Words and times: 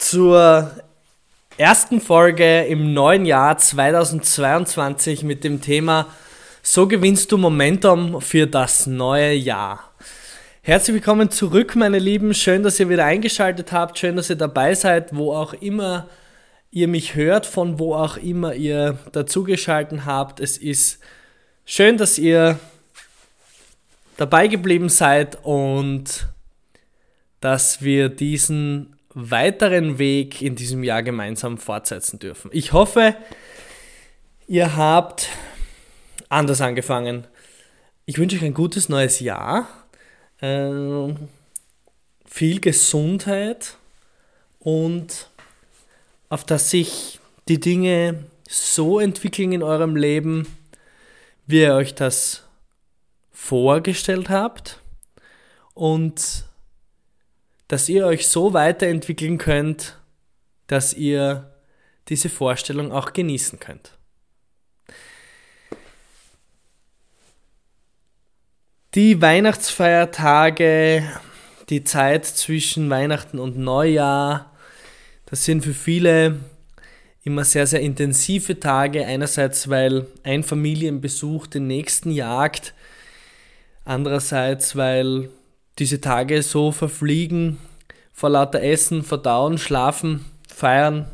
zur 0.00 0.70
ersten 1.58 2.00
Folge 2.00 2.64
im 2.64 2.94
neuen 2.94 3.26
Jahr 3.26 3.58
2022 3.58 5.24
mit 5.24 5.44
dem 5.44 5.60
Thema 5.60 6.06
So 6.62 6.88
gewinnst 6.88 7.30
du 7.30 7.36
Momentum 7.36 8.22
für 8.22 8.46
das 8.46 8.86
neue 8.86 9.34
Jahr. 9.34 9.92
Herzlich 10.62 10.94
willkommen 10.94 11.30
zurück, 11.30 11.76
meine 11.76 11.98
Lieben. 11.98 12.32
Schön, 12.32 12.62
dass 12.62 12.80
ihr 12.80 12.88
wieder 12.88 13.04
eingeschaltet 13.04 13.72
habt. 13.72 13.98
Schön, 13.98 14.16
dass 14.16 14.30
ihr 14.30 14.36
dabei 14.36 14.74
seid, 14.74 15.14
wo 15.14 15.34
auch 15.34 15.52
immer 15.52 16.08
ihr 16.70 16.88
mich 16.88 17.14
hört, 17.14 17.44
von 17.44 17.78
wo 17.78 17.94
auch 17.94 18.16
immer 18.16 18.54
ihr 18.54 18.98
dazugeschalten 19.12 20.06
habt. 20.06 20.40
Es 20.40 20.56
ist 20.56 20.98
schön, 21.66 21.98
dass 21.98 22.16
ihr 22.16 22.58
dabei 24.16 24.48
geblieben 24.48 24.88
seid 24.88 25.38
und 25.44 26.26
dass 27.40 27.82
wir 27.82 28.08
diesen 28.08 28.96
weiteren 29.14 29.98
Weg 29.98 30.40
in 30.42 30.54
diesem 30.54 30.84
Jahr 30.84 31.02
gemeinsam 31.02 31.58
fortsetzen 31.58 32.18
dürfen. 32.18 32.50
Ich 32.52 32.72
hoffe, 32.72 33.16
ihr 34.46 34.76
habt 34.76 35.28
anders 36.28 36.60
angefangen. 36.60 37.26
Ich 38.06 38.18
wünsche 38.18 38.36
euch 38.36 38.44
ein 38.44 38.54
gutes 38.54 38.88
neues 38.88 39.20
Jahr, 39.20 39.68
äh, 40.40 41.14
viel 42.24 42.60
Gesundheit 42.60 43.76
und 44.60 45.28
auf 46.28 46.44
dass 46.44 46.70
sich 46.70 47.18
die 47.48 47.58
Dinge 47.58 48.24
so 48.48 49.00
entwickeln 49.00 49.52
in 49.52 49.62
eurem 49.62 49.96
Leben, 49.96 50.46
wie 51.46 51.62
ihr 51.62 51.74
euch 51.74 51.94
das 51.94 52.44
vorgestellt 53.32 54.28
habt 54.28 54.80
und 55.74 56.44
dass 57.70 57.88
ihr 57.88 58.04
euch 58.04 58.26
so 58.26 58.52
weiterentwickeln 58.52 59.38
könnt, 59.38 59.96
dass 60.66 60.92
ihr 60.92 61.54
diese 62.08 62.28
Vorstellung 62.28 62.90
auch 62.90 63.12
genießen 63.12 63.60
könnt. 63.60 63.96
Die 68.96 69.22
Weihnachtsfeiertage, 69.22 71.04
die 71.68 71.84
Zeit 71.84 72.26
zwischen 72.26 72.90
Weihnachten 72.90 73.38
und 73.38 73.56
Neujahr, 73.56 74.52
das 75.26 75.44
sind 75.44 75.62
für 75.62 75.72
viele 75.74 76.40
immer 77.22 77.44
sehr, 77.44 77.68
sehr 77.68 77.82
intensive 77.82 78.58
Tage. 78.58 79.06
Einerseits, 79.06 79.70
weil 79.70 80.08
ein 80.24 80.42
Familienbesuch 80.42 81.46
den 81.46 81.68
nächsten 81.68 82.10
jagt. 82.10 82.74
Andererseits, 83.84 84.74
weil 84.74 85.30
diese 85.80 86.00
Tage 86.00 86.42
so 86.42 86.70
verfliegen, 86.70 87.58
vor 88.12 88.30
lauter 88.30 88.62
Essen, 88.62 89.02
Verdauen, 89.02 89.56
Schlafen, 89.58 90.26
Feiern, 90.46 91.06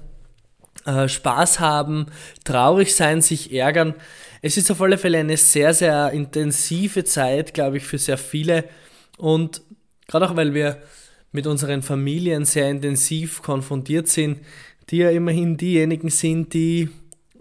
äh, 0.85 1.09
Spaß 1.09 1.61
haben, 1.61 2.07
traurig 2.45 2.95
sein, 2.95 3.23
sich 3.23 3.53
ärgern. 3.53 3.95
Es 4.43 4.57
ist 4.57 4.71
auf 4.71 4.83
alle 4.83 4.99
Fälle 4.99 5.19
eine 5.19 5.37
sehr, 5.37 5.73
sehr 5.73 6.11
intensive 6.11 7.05
Zeit, 7.05 7.55
glaube 7.55 7.77
ich, 7.77 7.85
für 7.85 7.99
sehr 7.99 8.19
viele. 8.19 8.65
Und 9.19 9.63
gerade 10.09 10.29
auch, 10.29 10.37
weil 10.37 10.53
wir 10.53 10.83
mit 11.31 11.47
unseren 11.47 11.83
Familien 11.83 12.45
sehr 12.45 12.69
intensiv 12.69 13.43
konfrontiert 13.43 14.09
sind, 14.09 14.41
die 14.91 14.99
ja 14.99 15.11
immerhin 15.11 15.57
diejenigen 15.57 16.11
sind, 16.11 16.55
die 16.55 16.89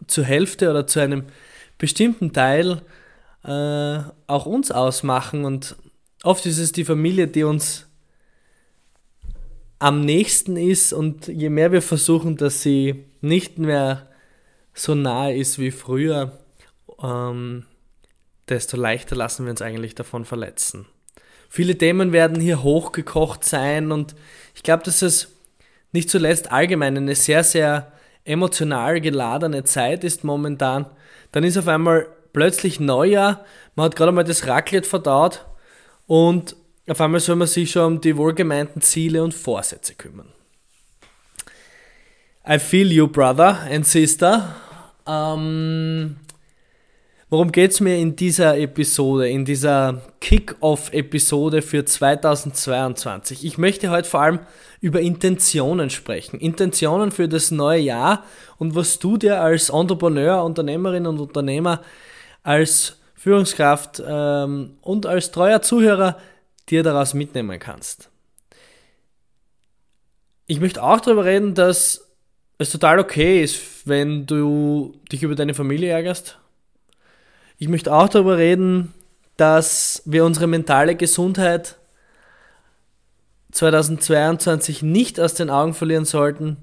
zur 0.07 0.25
Hälfte 0.25 0.69
oder 0.69 0.85
zu 0.85 0.99
einem 0.99 1.23
bestimmten 1.77 2.33
Teil 2.33 2.81
äh, 3.43 3.99
auch 4.27 4.45
uns 4.45 4.71
ausmachen 4.71 5.45
und 5.45 5.75
oft 6.25 6.45
ist 6.45 6.57
es 6.57 6.71
die 6.71 6.85
Familie, 6.85 7.27
die 7.27 7.43
uns 7.43 7.87
am 9.79 10.01
nächsten 10.01 10.57
ist 10.57 10.93
und 10.93 11.27
je 11.27 11.49
mehr 11.49 11.71
wir 11.71 11.81
versuchen, 11.81 12.37
dass 12.37 12.61
sie 12.61 13.05
nicht 13.21 13.59
mehr 13.59 14.09
so 14.73 14.95
nahe 14.95 15.35
ist 15.35 15.59
wie 15.59 15.71
früher, 15.71 16.39
ähm, 17.01 17.65
desto 18.49 18.77
leichter 18.77 19.15
lassen 19.15 19.45
wir 19.45 19.51
uns 19.51 19.61
eigentlich 19.61 19.95
davon 19.95 20.25
verletzen. 20.25 20.85
Viele 21.49 21.77
Themen 21.77 22.11
werden 22.11 22.39
hier 22.39 22.63
hochgekocht 22.63 23.43
sein 23.43 23.91
und 23.91 24.15
ich 24.55 24.63
glaube, 24.63 24.83
dass 24.83 25.01
es 25.01 25.31
nicht 25.91 26.09
zuletzt 26.09 26.51
allgemein 26.51 26.97
eine 26.97 27.15
sehr, 27.15 27.43
sehr 27.43 27.91
emotional 28.23 28.99
geladene 28.99 29.63
Zeit 29.63 30.03
ist 30.03 30.23
momentan. 30.23 30.87
Dann 31.31 31.43
ist 31.43 31.57
auf 31.57 31.67
einmal 31.67 32.07
plötzlich 32.33 32.79
Neujahr, 32.79 33.45
man 33.75 33.85
hat 33.85 33.95
gerade 33.95 34.11
mal 34.11 34.23
das 34.23 34.47
Raclette 34.47 34.89
verdaut 34.89 35.45
und 36.07 36.55
auf 36.87 37.01
einmal 37.01 37.19
soll 37.19 37.35
man 37.35 37.47
sich 37.47 37.71
schon 37.71 37.95
um 37.95 38.01
die 38.01 38.15
wohlgemeinten 38.15 38.81
Ziele 38.81 39.23
und 39.23 39.33
Vorsätze 39.33 39.95
kümmern. 39.95 40.27
I 42.47 42.59
feel 42.59 42.91
you, 42.91 43.07
brother 43.07 43.57
and 43.71 43.87
sister. 43.87 44.55
Ähm, 45.07 46.17
worum 47.27 47.51
geht 47.51 47.71
es 47.71 47.79
mir 47.79 47.97
in 47.97 48.15
dieser 48.15 48.55
Episode, 48.59 49.27
in 49.27 49.45
dieser 49.45 50.03
Kick-Off-Episode 50.21 51.63
für 51.63 51.85
2022? 51.85 53.45
Ich 53.45 53.57
möchte 53.57 53.89
heute 53.89 54.07
vor 54.07 54.21
allem 54.21 54.39
über 54.79 55.01
Intentionen 55.01 55.89
sprechen. 55.89 56.39
Intentionen 56.39 57.11
für 57.11 57.27
das 57.27 57.49
neue 57.49 57.81
Jahr 57.81 58.23
und 58.57 58.75
was 58.75 58.99
du 58.99 59.17
dir 59.17 59.41
als 59.41 59.69
Entrepreneur, 59.69 60.43
Unternehmerin 60.43 61.07
und 61.07 61.19
Unternehmer, 61.19 61.81
als 62.43 62.99
Führungskraft 63.25 64.03
ähm, 64.05 64.77
und 64.81 65.07
als 65.07 65.31
treuer 65.31 65.59
Zuhörer 65.59 66.19
dir 66.69 66.83
daraus 66.83 67.15
mitnehmen 67.15 67.57
kannst. 67.57 68.11
Ich 70.45 70.59
möchte 70.59 70.83
auch 70.83 71.01
darüber 71.01 71.25
reden, 71.25 71.55
dass 71.55 72.07
es 72.59 72.69
total 72.69 72.99
okay 72.99 73.41
ist, 73.43 73.87
wenn 73.87 74.27
du 74.27 74.93
dich 75.11 75.23
über 75.23 75.33
deine 75.33 75.55
Familie 75.55 75.89
ärgerst. 75.89 76.37
Ich 77.57 77.67
möchte 77.67 77.91
auch 77.91 78.09
darüber 78.09 78.37
reden, 78.37 78.93
dass 79.37 80.03
wir 80.05 80.23
unsere 80.23 80.45
mentale 80.45 80.93
Gesundheit 80.93 81.77
2022 83.53 84.83
nicht 84.83 85.19
aus 85.19 85.33
den 85.33 85.49
Augen 85.49 85.73
verlieren 85.73 86.05
sollten. 86.05 86.57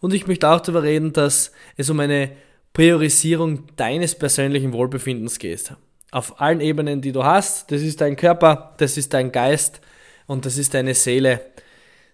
Und 0.00 0.12
ich 0.12 0.26
möchte 0.26 0.48
auch 0.48 0.62
darüber 0.62 0.82
reden, 0.82 1.12
dass 1.12 1.52
es 1.76 1.88
um 1.90 2.00
eine 2.00 2.32
Priorisierung 2.72 3.68
deines 3.76 4.16
persönlichen 4.16 4.72
Wohlbefindens 4.72 5.38
geht 5.38 5.76
auf 6.10 6.40
allen 6.40 6.60
Ebenen, 6.60 7.00
die 7.00 7.12
du 7.12 7.24
hast. 7.24 7.70
Das 7.70 7.82
ist 7.82 8.00
dein 8.00 8.16
Körper, 8.16 8.74
das 8.78 8.96
ist 8.96 9.14
dein 9.14 9.32
Geist 9.32 9.80
und 10.26 10.46
das 10.46 10.58
ist 10.58 10.74
deine 10.74 10.94
Seele. 10.94 11.40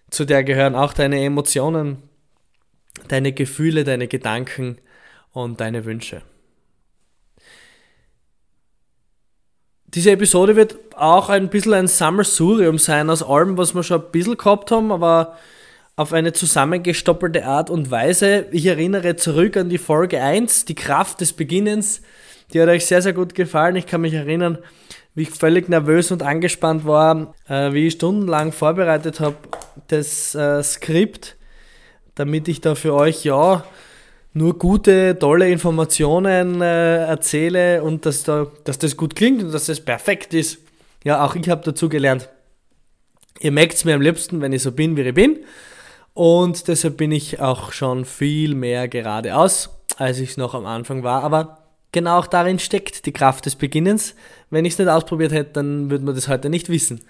Zu 0.09 0.25
der 0.25 0.43
gehören 0.43 0.75
auch 0.75 0.93
deine 0.93 1.23
Emotionen, 1.23 2.03
deine 3.07 3.31
Gefühle, 3.33 3.83
deine 3.83 4.07
Gedanken 4.07 4.77
und 5.31 5.59
deine 5.61 5.85
Wünsche. 5.85 6.21
Diese 9.87 10.11
Episode 10.11 10.57
wird 10.57 10.77
auch 10.95 11.29
ein 11.29 11.49
bisschen 11.49 11.73
ein 11.73 11.87
Sammelsurium 11.87 12.77
sein 12.77 13.09
aus 13.09 13.23
allem, 13.23 13.57
was 13.57 13.73
wir 13.73 13.83
schon 13.83 14.01
ein 14.01 14.11
bisschen 14.11 14.35
gehabt 14.35 14.69
haben, 14.71 14.91
aber 14.91 15.37
auf 15.95 16.11
eine 16.11 16.33
zusammengestoppelte 16.33 17.45
Art 17.45 17.69
und 17.69 17.91
Weise. 17.91 18.47
Ich 18.51 18.65
erinnere 18.65 19.15
zurück 19.15 19.55
an 19.55 19.69
die 19.69 19.77
Folge 19.77 20.21
1, 20.21 20.65
die 20.65 20.75
Kraft 20.75 21.21
des 21.21 21.31
Beginnens. 21.31 22.01
Die 22.53 22.61
hat 22.61 22.69
euch 22.69 22.85
sehr, 22.85 23.01
sehr 23.01 23.13
gut 23.13 23.35
gefallen. 23.35 23.75
Ich 23.75 23.87
kann 23.87 24.01
mich 24.01 24.13
erinnern, 24.13 24.57
wie 25.15 25.23
ich 25.23 25.31
völlig 25.31 25.69
nervös 25.69 26.11
und 26.11 26.23
angespannt 26.23 26.85
war, 26.85 27.33
äh, 27.47 27.73
wie 27.73 27.87
ich 27.87 27.93
stundenlang 27.93 28.51
vorbereitet 28.51 29.19
habe, 29.19 29.35
das 29.87 30.35
äh, 30.35 30.61
Skript, 30.61 31.37
damit 32.15 32.47
ich 32.47 32.61
da 32.61 32.75
für 32.75 32.93
euch 32.93 33.23
ja 33.23 33.63
nur 34.33 34.57
gute, 34.57 35.17
tolle 35.17 35.49
Informationen 35.49 36.61
äh, 36.61 37.05
erzähle 37.05 37.81
und 37.81 38.05
dass, 38.05 38.23
da, 38.23 38.47
dass 38.65 38.77
das 38.77 38.97
gut 38.97 39.15
klingt 39.15 39.41
und 39.41 39.53
dass 39.53 39.65
das 39.65 39.79
perfekt 39.79 40.33
ist. 40.33 40.59
Ja, 41.05 41.23
auch 41.23 41.35
ich 41.35 41.47
habe 41.49 41.61
dazu 41.63 41.87
gelernt. 41.87 42.29
Ihr 43.39 43.51
merkt 43.51 43.75
es 43.75 43.85
mir 43.85 43.95
am 43.95 44.01
liebsten, 44.01 44.41
wenn 44.41 44.51
ich 44.51 44.61
so 44.61 44.73
bin, 44.73 44.97
wie 44.97 45.01
ich 45.01 45.13
bin. 45.13 45.39
Und 46.13 46.67
deshalb 46.67 46.97
bin 46.97 47.11
ich 47.11 47.39
auch 47.39 47.71
schon 47.71 48.05
viel 48.05 48.55
mehr 48.55 48.87
geradeaus, 48.87 49.69
als 49.97 50.19
ich 50.19 50.31
es 50.31 50.37
noch 50.37 50.53
am 50.53 50.65
Anfang 50.65 51.03
war. 51.03 51.23
Aber 51.23 51.64
genau 51.95 52.19
auch 52.19 52.27
darin 52.27 52.59
steckt 52.59 53.05
die 53.05 53.13
Kraft 53.13 53.45
des 53.45 53.55
Beginnens. 53.55 54.15
Wenn 54.51 54.65
ich 54.65 54.73
es 54.73 54.79
nicht 54.79 54.89
ausprobiert 54.89 55.31
hätte, 55.31 55.53
dann 55.53 55.89
würde 55.89 56.03
man 56.03 56.13
das 56.13 56.27
heute 56.27 56.49
nicht 56.49 56.69
wissen. 56.69 57.01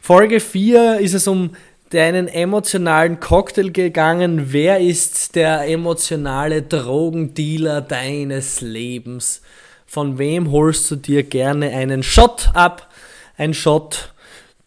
Folge 0.00 0.38
4 0.40 1.00
ist 1.00 1.12
es 1.12 1.26
um 1.26 1.50
deinen 1.90 2.28
emotionalen 2.28 3.18
Cocktail 3.18 3.70
gegangen. 3.70 4.52
Wer 4.52 4.78
ist 4.78 5.34
der 5.34 5.68
emotionale 5.68 6.62
Drogendealer 6.62 7.80
deines 7.80 8.60
Lebens? 8.60 9.42
Von 9.86 10.18
wem 10.18 10.52
holst 10.52 10.88
du 10.90 10.96
dir 10.96 11.24
gerne 11.24 11.70
einen 11.70 12.04
Shot 12.04 12.50
ab? 12.54 12.88
Ein 13.36 13.54
Shot 13.54 14.12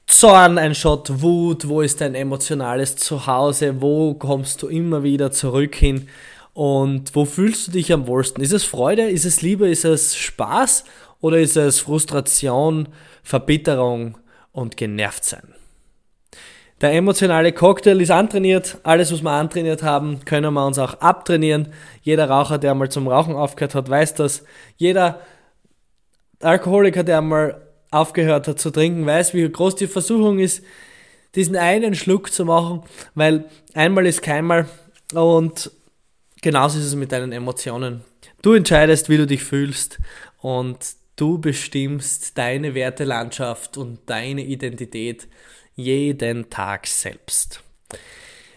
Zorn, 0.05 0.57
ein 0.57 0.75
Shot 0.75 1.21
Wut? 1.21 1.69
Wo 1.69 1.79
ist 1.79 2.01
dein 2.01 2.15
emotionales 2.15 2.97
Zuhause? 2.97 3.81
Wo 3.81 4.15
kommst 4.15 4.61
du 4.63 4.67
immer 4.67 5.03
wieder 5.03 5.31
zurück 5.31 5.75
hin? 5.75 6.09
Und 6.53 7.15
wo 7.15 7.25
fühlst 7.25 7.67
du 7.67 7.71
dich 7.71 7.93
am 7.93 8.07
wohlsten? 8.07 8.43
Ist 8.43 8.51
es 8.51 8.63
Freude? 8.63 9.09
Ist 9.09 9.25
es 9.25 9.41
Liebe? 9.41 9.69
Ist 9.69 9.85
es 9.85 10.15
Spaß? 10.15 10.83
Oder 11.21 11.39
ist 11.39 11.55
es 11.55 11.79
Frustration, 11.79 12.89
Verbitterung 13.23 14.17
und 14.51 14.75
genervt 14.75 15.23
sein? 15.23 15.53
Der 16.81 16.93
emotionale 16.93 17.53
Cocktail 17.53 18.01
ist 18.01 18.09
antrainiert. 18.09 18.79
Alles, 18.81 19.13
was 19.13 19.21
wir 19.21 19.29
antrainiert 19.29 19.83
haben, 19.83 20.25
können 20.25 20.51
wir 20.53 20.65
uns 20.65 20.79
auch 20.79 20.95
abtrainieren. 20.95 21.67
Jeder 22.01 22.27
Raucher, 22.27 22.57
der 22.57 22.71
einmal 22.71 22.89
zum 22.89 23.07
Rauchen 23.07 23.35
aufgehört 23.35 23.75
hat, 23.75 23.89
weiß 23.89 24.15
das. 24.15 24.43
Jeder 24.77 25.21
Alkoholiker, 26.39 27.03
der 27.03 27.19
einmal 27.19 27.61
aufgehört 27.91 28.47
hat 28.47 28.59
zu 28.59 28.71
trinken, 28.71 29.05
weiß, 29.05 29.35
wie 29.35 29.47
groß 29.47 29.75
die 29.75 29.85
Versuchung 29.85 30.39
ist, 30.39 30.63
diesen 31.35 31.55
einen 31.55 31.93
Schluck 31.93 32.31
zu 32.31 32.45
machen, 32.45 32.81
weil 33.13 33.45
einmal 33.75 34.07
ist 34.07 34.23
keinmal 34.23 34.65
und 35.13 35.71
genauso 36.41 36.79
ist 36.79 36.85
es 36.85 36.95
mit 36.95 37.11
deinen 37.11 37.31
Emotionen. 37.31 38.01
Du 38.41 38.53
entscheidest, 38.53 39.09
wie 39.09 39.17
du 39.17 39.27
dich 39.27 39.43
fühlst 39.43 39.99
und 40.39 40.77
du 41.15 41.37
bestimmst 41.37 42.37
deine 42.37 42.73
Wertelandschaft 42.73 43.77
und 43.77 43.99
deine 44.07 44.43
Identität 44.43 45.27
jeden 45.75 46.49
Tag 46.49 46.87
selbst. 46.87 47.61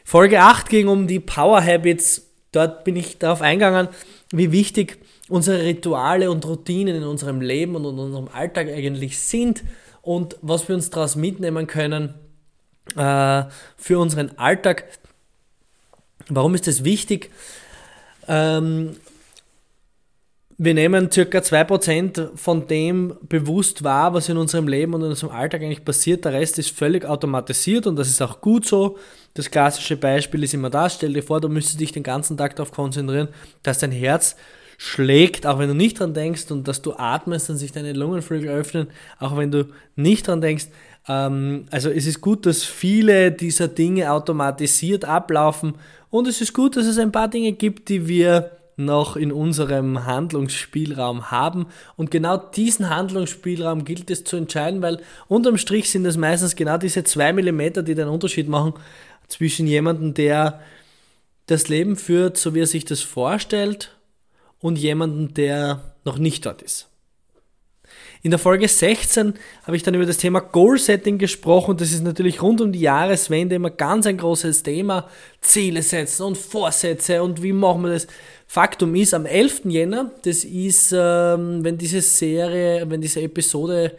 Folge 0.05 0.41
8 0.41 0.69
ging 0.69 0.89
um 0.89 1.07
die 1.07 1.21
Power 1.21 1.63
Habits. 1.63 2.31
Dort 2.53 2.85
bin 2.85 2.97
ich 2.97 3.19
darauf 3.19 3.43
eingegangen, 3.43 3.89
wie 4.33 4.53
wichtig 4.53 4.99
unsere 5.29 5.63
Rituale 5.65 6.31
und 6.31 6.45
Routinen 6.45 6.97
in 6.97 7.05
unserem 7.05 7.41
Leben 7.41 7.77
und 7.77 7.85
in 7.85 7.99
unserem 7.99 8.29
Alltag 8.29 8.69
eigentlich 8.69 9.19
sind 9.19 9.65
und 10.03 10.37
was 10.43 10.69
wir 10.69 10.75
uns 10.75 10.91
daraus 10.91 11.17
mitnehmen 11.17 11.67
können 11.67 12.15
äh, 12.97 13.45
für 13.77 13.99
unseren 13.99 14.39
Alltag. 14.39 14.85
Warum 16.29 16.55
ist 16.55 16.67
das 16.67 16.85
wichtig? 16.85 17.31
Ähm, 18.29 18.97
wir 20.57 20.73
nehmen 20.73 21.11
circa 21.11 21.39
2% 21.39 22.37
von 22.37 22.69
dem 22.69 23.17
bewusst 23.23 23.83
wahr, 23.83 24.15
was 24.15 24.29
in 24.29 24.37
unserem 24.37 24.69
Leben 24.69 24.95
und 24.95 25.03
in 25.03 25.09
unserem 25.09 25.33
Alltag 25.33 25.63
eigentlich 25.63 25.85
passiert. 25.85 26.25
Der 26.25 26.33
Rest 26.33 26.59
ist 26.61 26.71
völlig 26.71 27.05
automatisiert 27.05 27.89
und 27.89 27.97
das 27.97 28.09
ist 28.09 28.23
auch 28.23 28.41
gut 28.41 28.65
so. 28.65 28.97
Das 29.35 29.51
klassische 29.51 29.97
Beispiel 29.97 30.45
ist 30.45 30.55
immer 30.55 30.71
das. 30.71 30.95
Stell 30.95 31.13
dir 31.13 31.25
vor, 31.25 31.41
du 31.41 31.49
müsstest 31.49 31.81
dich 31.81 31.91
den 31.91 32.05
ganzen 32.05 32.37
Tag 32.37 32.55
darauf 32.55 32.71
konzentrieren, 32.71 33.29
dass 33.65 33.79
dein 33.79 33.91
Herz 33.91 34.37
schlägt, 34.79 35.45
auch 35.47 35.59
wenn 35.59 35.69
du 35.69 35.75
nicht 35.75 35.99
dran 35.99 36.15
denkst 36.15 36.51
und 36.51 36.69
dass 36.69 36.83
du 36.83 36.95
atmest 36.95 37.51
und 37.51 37.57
sich 37.57 37.73
deine 37.73 37.93
Lungenflügel 37.93 38.49
öffnen, 38.49 38.89
auch 39.19 39.37
wenn 39.37 39.51
du 39.51 39.67
nicht 39.97 40.29
dran 40.29 40.41
denkst. 40.41 40.67
Ähm, 41.09 41.67
also 41.71 41.91
es 41.91 42.07
ist 42.07 42.21
gut, 42.21 42.47
dass 42.47 42.65
viele 42.65 43.33
dieser 43.33 43.69
Dinge 43.69 44.11
automatisiert 44.11 45.05
ablaufen 45.05 45.75
und 46.11 46.29
es 46.29 46.41
ist 46.41 46.53
gut, 46.53 46.77
dass 46.77 46.87
es 46.87 46.99
ein 46.99 47.13
paar 47.13 47.29
Dinge 47.29 47.53
gibt, 47.53 47.89
die 47.89 48.07
wir 48.09 48.51
noch 48.77 49.17
in 49.17 49.33
unserem 49.33 50.05
Handlungsspielraum 50.05 51.31
haben. 51.31 51.67
Und 51.97 52.11
genau 52.11 52.37
diesen 52.37 52.91
Handlungsspielraum 52.91 53.85
gilt 53.85 54.11
es 54.11 54.25
zu 54.25 54.37
entscheiden, 54.37 54.83
weil 54.83 55.01
unterm 55.29 55.59
Strich 55.59 55.91
sind 55.91 56.05
es 56.07 56.17
meistens 56.17 56.57
genau 56.57 56.77
diese 56.77 57.05
zwei 57.05 57.33
Millimeter, 57.33 57.83
die 57.83 57.95
den 57.95 58.09
Unterschied 58.09 58.49
machen 58.49 58.75
zwischen 59.29 59.67
jemandem, 59.67 60.15
der 60.15 60.61
das 61.47 61.69
Leben 61.69 61.97
führt, 61.97 62.37
so 62.37 62.55
wie 62.55 62.61
er 62.61 62.67
sich 62.67 62.85
das 62.85 63.01
vorstellt, 63.01 63.97
und 64.61 64.77
jemandem, 64.77 65.35
der 65.35 65.95
noch 66.05 66.19
nicht 66.19 66.47
dort 66.47 66.63
ist. 66.63 66.89
In 68.25 68.31
der 68.31 68.39
Folge 68.39 68.67
16 68.67 69.35
habe 69.65 69.77
ich 69.77 69.83
dann 69.83 69.93
über 69.93 70.07
das 70.07 70.17
Thema 70.17 70.41
Goal 70.41 70.79
Setting 70.79 71.19
gesprochen. 71.19 71.77
Das 71.77 71.93
ist 71.93 72.03
natürlich 72.03 72.41
rund 72.41 72.63
um 72.63 72.73
die 72.73 72.81
Jahreswende 72.81 73.57
immer 73.57 73.69
ganz 73.69 74.07
ein 74.07 74.17
großes 74.17 74.63
Thema. 74.63 75.11
Ziele 75.43 75.83
setzen 75.83 76.23
und 76.23 76.39
Vorsätze 76.39 77.23
und 77.23 77.43
wie 77.43 77.53
machen 77.53 77.83
wir 77.83 77.91
das? 77.91 78.07
Faktum 78.47 78.95
ist, 78.95 79.13
am 79.13 79.27
11. 79.27 79.67
Jänner, 79.67 80.11
das 80.23 80.43
ist, 80.43 80.95
ähm, 80.97 81.63
wenn 81.65 81.77
diese 81.77 82.01
Serie, 82.01 82.89
wenn 82.89 83.03
diese 83.03 83.21
Episode 83.21 83.95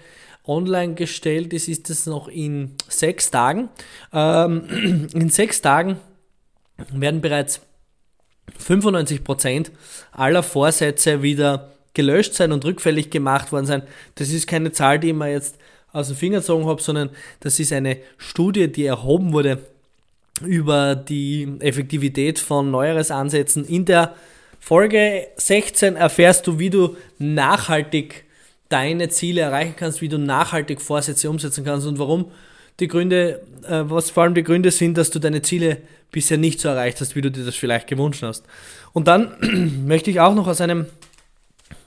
online 0.48 0.95
gestellt 0.95 1.54
ist, 1.54 1.68
ist 1.68 1.92
das 1.92 2.07
noch 2.07 2.27
in 2.27 2.72
sechs 2.89 3.30
Tagen. 3.30 3.69
Ähm, 4.12 5.07
in 5.13 5.30
sechs 5.30 5.62
Tagen 5.62 5.98
werden 6.92 7.22
bereits 7.22 7.62
95% 8.60 9.69
aller 10.13 10.42
Vorsätze 10.42 11.22
wieder 11.22 11.75
gelöscht 11.95 12.36
sein 12.36 12.51
und 12.51 12.63
rückfällig 12.63 13.09
gemacht 13.09 13.51
worden 13.51 13.65
sein. 13.65 13.81
Das 14.13 14.30
ist 14.30 14.45
keine 14.45 14.71
Zahl, 14.71 15.00
die 15.00 15.09
ich 15.09 15.15
mir 15.15 15.31
jetzt 15.31 15.57
aus 15.92 16.09
dem 16.09 16.18
Finger 16.18 16.39
gezogen 16.39 16.68
habe, 16.68 16.81
sondern 16.81 17.09
das 17.39 17.59
ist 17.59 17.74
eine 17.74 17.97
Studie, 18.18 18.68
die 18.68 18.86
erhoben 18.86 19.33
wurde 19.33 19.59
über 20.45 20.95
die 20.95 21.47
Effektivität 21.59 22.38
von 22.38 22.69
Neueres-Ansätzen 22.69 23.65
in 23.65 23.86
der 23.86 24.13
Folge 24.59 25.27
16 25.38 25.95
erfährst 25.95 26.47
du, 26.47 26.57
wie 26.57 26.71
du 26.71 26.97
nachhaltig 27.19 28.25
deine 28.69 29.09
Ziele 29.09 29.41
erreichen 29.41 29.75
kannst, 29.77 30.01
wie 30.01 30.09
du 30.09 30.18
nachhaltig 30.18 30.81
Vorsätze 30.81 31.30
umsetzen 31.30 31.63
kannst 31.63 31.86
und 31.86 32.00
warum 32.00 32.31
die 32.80 32.88
Gründe, 32.88 33.41
äh, 33.68 33.83
was 33.86 34.09
vor 34.09 34.24
allem 34.24 34.33
die 34.33 34.44
Gründe 34.44 34.71
sind, 34.71 34.98
dass 34.98 35.12
du 35.12 35.19
deine 35.19 35.41
Ziele 35.44 35.77
bisher 36.12 36.38
nicht 36.38 36.59
so 36.59 36.68
erreicht 36.68 37.00
hast, 37.00 37.15
wie 37.15 37.21
du 37.21 37.30
dir 37.30 37.45
das 37.45 37.56
vielleicht 37.56 37.88
gewünscht 37.88 38.24
hast. 38.24 38.44
Und 38.91 39.07
dann 39.07 39.83
möchte 39.86 40.09
ich 40.09 40.19
auch 40.19 40.33
noch 40.33 40.48
aus 40.48 40.62
einem, 40.62 40.88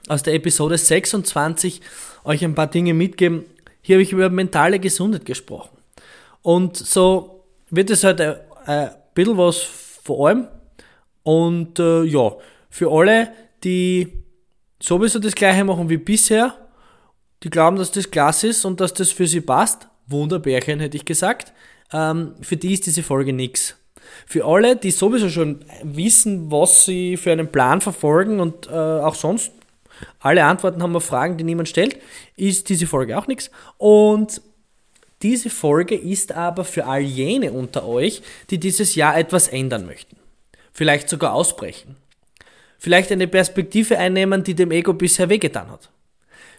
aus 0.09 0.23
der 0.23 0.35
Episode 0.35 0.79
26 0.79 1.81
euch 2.25 2.45
ein 2.45 2.55
paar 2.55 2.67
Dinge 2.67 2.95
mitgeben. 2.95 3.45
Hier 3.83 3.97
habe 3.97 4.03
ich 4.03 4.13
über 4.13 4.31
mentale 4.31 4.79
Gesundheit 4.79 5.25
gesprochen. 5.25 5.77
Und 6.43 6.77
so 6.77 7.45
wird 7.71 7.91
es 7.91 8.05
heute 8.05 8.47
halt 8.65 8.69
ein 8.69 8.91
bisschen 9.15 9.39
was 9.39 9.59
vor 10.03 10.29
allem. 10.29 10.49
Und 11.23 11.79
äh, 11.79 12.05
ja, 12.05 12.33
für 12.71 12.91
alle, 12.91 13.33
die 13.65 14.13
sowieso 14.81 15.19
das 15.19 15.35
gleiche 15.35 15.65
machen 15.65 15.89
wie 15.89 15.97
bisher, 15.97 16.55
die 17.43 17.51
glauben, 17.51 17.77
dass 17.77 17.93
das 17.93 18.11
klasse 18.11 18.49
ist 18.49 18.65
und 18.65 18.81
dass 18.81 18.95
das 18.95 19.11
für 19.11 19.27
sie 19.27 19.41
passt, 19.41 19.89
Wunderbärchen 20.07 20.81
hätte 20.81 20.97
ich 20.97 21.05
gesagt, 21.05 21.53
ähm, 21.93 22.35
für 22.41 22.57
die 22.57 22.73
ist 22.73 22.87
diese 22.87 23.03
Folge 23.03 23.33
nichts. 23.33 23.77
Für 24.27 24.47
alle, 24.47 24.77
die 24.77 24.91
sowieso 24.91 25.29
schon 25.29 25.65
wissen, 25.83 26.51
was 26.51 26.87
sie 26.87 27.17
für 27.17 27.33
einen 27.33 27.53
Plan 27.53 27.81
verfolgen 27.81 28.41
und 28.41 28.67
äh, 28.67 28.71
auch 28.71 29.15
sonst 29.15 29.53
alle 30.21 30.45
Antworten 30.45 30.83
haben 30.83 30.97
auf 30.97 31.05
Fragen, 31.05 31.37
die 31.37 31.45
niemand 31.45 31.69
stellt, 31.69 31.99
ist 32.37 32.69
diese 32.69 32.87
Folge 32.87 33.19
auch 33.19 33.27
nichts. 33.27 33.51
Und 33.77 34.41
diese 35.23 35.51
Folge 35.51 35.95
ist 35.97 36.33
aber 36.33 36.65
für 36.65 36.87
all 36.87 37.01
jene 37.01 37.53
unter 37.53 37.87
euch, 37.87 38.23
die 38.51 38.59
dieses 38.59 38.95
Jahr 38.95 39.19
etwas 39.19 39.49
ändern 39.49 39.87
möchten. 39.87 40.17
Vielleicht 40.73 41.09
sogar 41.09 41.35
ausbrechen 41.35 41.97
Vielleicht 42.79 43.11
eine 43.11 43.27
Perspektive 43.27 43.99
einnehmen, 43.99 44.45
die 44.45 44.55
dem 44.55 44.71
Ego 44.71 44.93
bisher 44.93 45.29
wehgetan 45.29 45.71
hat. 45.71 45.91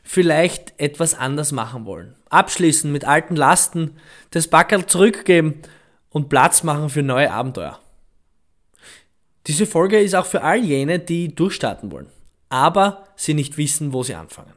Vielleicht 0.03 0.73
etwas 0.77 1.13
anders 1.13 1.51
machen 1.53 1.85
wollen. 1.85 2.15
Abschließen 2.29 2.91
mit 2.91 3.05
alten 3.05 3.35
Lasten, 3.35 3.95
das 4.31 4.47
Backerl 4.47 4.85
zurückgeben 4.85 5.61
und 6.09 6.29
Platz 6.29 6.63
machen 6.63 6.89
für 6.89 7.03
neue 7.03 7.31
Abenteuer. 7.31 7.79
Diese 9.47 9.65
Folge 9.65 9.99
ist 9.99 10.13
auch 10.13 10.25
für 10.25 10.43
all 10.43 10.57
jene, 10.57 10.99
die 10.99 11.33
durchstarten 11.33 11.91
wollen, 11.91 12.07
aber 12.49 13.07
sie 13.15 13.33
nicht 13.33 13.57
wissen, 13.57 13.93
wo 13.93 14.03
sie 14.03 14.15
anfangen. 14.15 14.53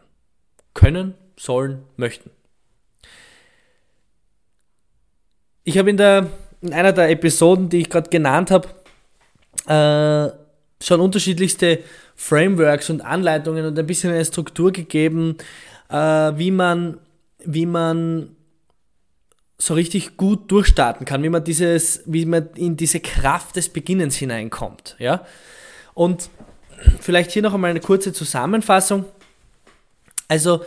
Können, 0.74 1.14
sollen, 1.36 1.84
möchten. 1.96 2.30
Ich 5.64 5.78
habe 5.78 5.90
in, 5.90 5.98
in 6.60 6.72
einer 6.72 6.92
der 6.92 7.10
Episoden, 7.10 7.68
die 7.68 7.78
ich 7.78 7.90
gerade 7.90 8.10
genannt 8.10 8.50
habe, 8.50 8.68
äh, 9.66 10.34
schon 10.82 11.00
unterschiedlichste 11.00 11.80
Frameworks 12.16 12.90
und 12.90 13.00
Anleitungen 13.00 13.66
und 13.66 13.78
ein 13.78 13.86
bisschen 13.86 14.12
eine 14.12 14.24
Struktur 14.24 14.72
gegeben, 14.72 15.36
äh, 15.88 15.96
wie 15.96 16.50
man, 16.50 16.98
wie 17.44 17.66
man 17.66 18.34
so 19.58 19.74
richtig 19.74 20.16
gut 20.16 20.50
durchstarten 20.50 21.06
kann, 21.06 21.22
wie 21.22 21.28
man 21.28 21.44
dieses, 21.44 22.02
wie 22.06 22.26
man 22.26 22.48
in 22.56 22.76
diese 22.76 22.98
Kraft 22.98 23.54
des 23.54 23.68
Beginnens 23.68 24.16
hineinkommt, 24.16 24.96
ja. 24.98 25.24
Und 25.94 26.30
vielleicht 27.00 27.30
hier 27.32 27.42
noch 27.42 27.54
einmal 27.54 27.70
eine 27.70 27.80
kurze 27.80 28.12
Zusammenfassung. 28.12 29.04
Also, 30.28 30.64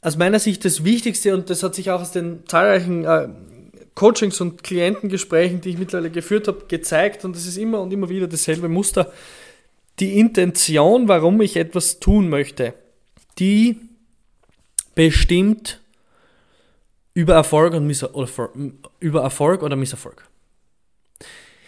aus 0.00 0.16
meiner 0.16 0.38
Sicht 0.38 0.64
das 0.64 0.84
Wichtigste, 0.84 1.34
und 1.34 1.48
das 1.50 1.62
hat 1.62 1.74
sich 1.74 1.90
auch 1.90 2.00
aus 2.00 2.12
den 2.12 2.46
zahlreichen 2.46 3.04
äh, 3.04 3.28
Coachings 3.94 4.40
und 4.40 4.62
Klientengesprächen, 4.62 5.60
die 5.60 5.70
ich 5.70 5.78
mittlerweile 5.78 6.10
geführt 6.10 6.48
habe, 6.48 6.64
gezeigt 6.68 7.24
und 7.24 7.36
es 7.36 7.46
ist 7.46 7.56
immer 7.56 7.80
und 7.80 7.92
immer 7.92 8.08
wieder 8.08 8.26
dasselbe 8.26 8.68
Muster. 8.68 9.12
Die 10.00 10.18
Intention, 10.18 11.08
warum 11.08 11.40
ich 11.40 11.56
etwas 11.56 12.00
tun 12.00 12.28
möchte, 12.28 12.74
die 13.38 13.78
bestimmt 14.94 15.80
über 17.14 17.34
Erfolg 17.34 17.74
und 17.74 17.86
Misser 17.86 18.14
oder 18.14 18.28
über 18.98 19.22
Erfolg 19.22 19.62
oder 19.62 19.76
Misserfolg. 19.76 20.26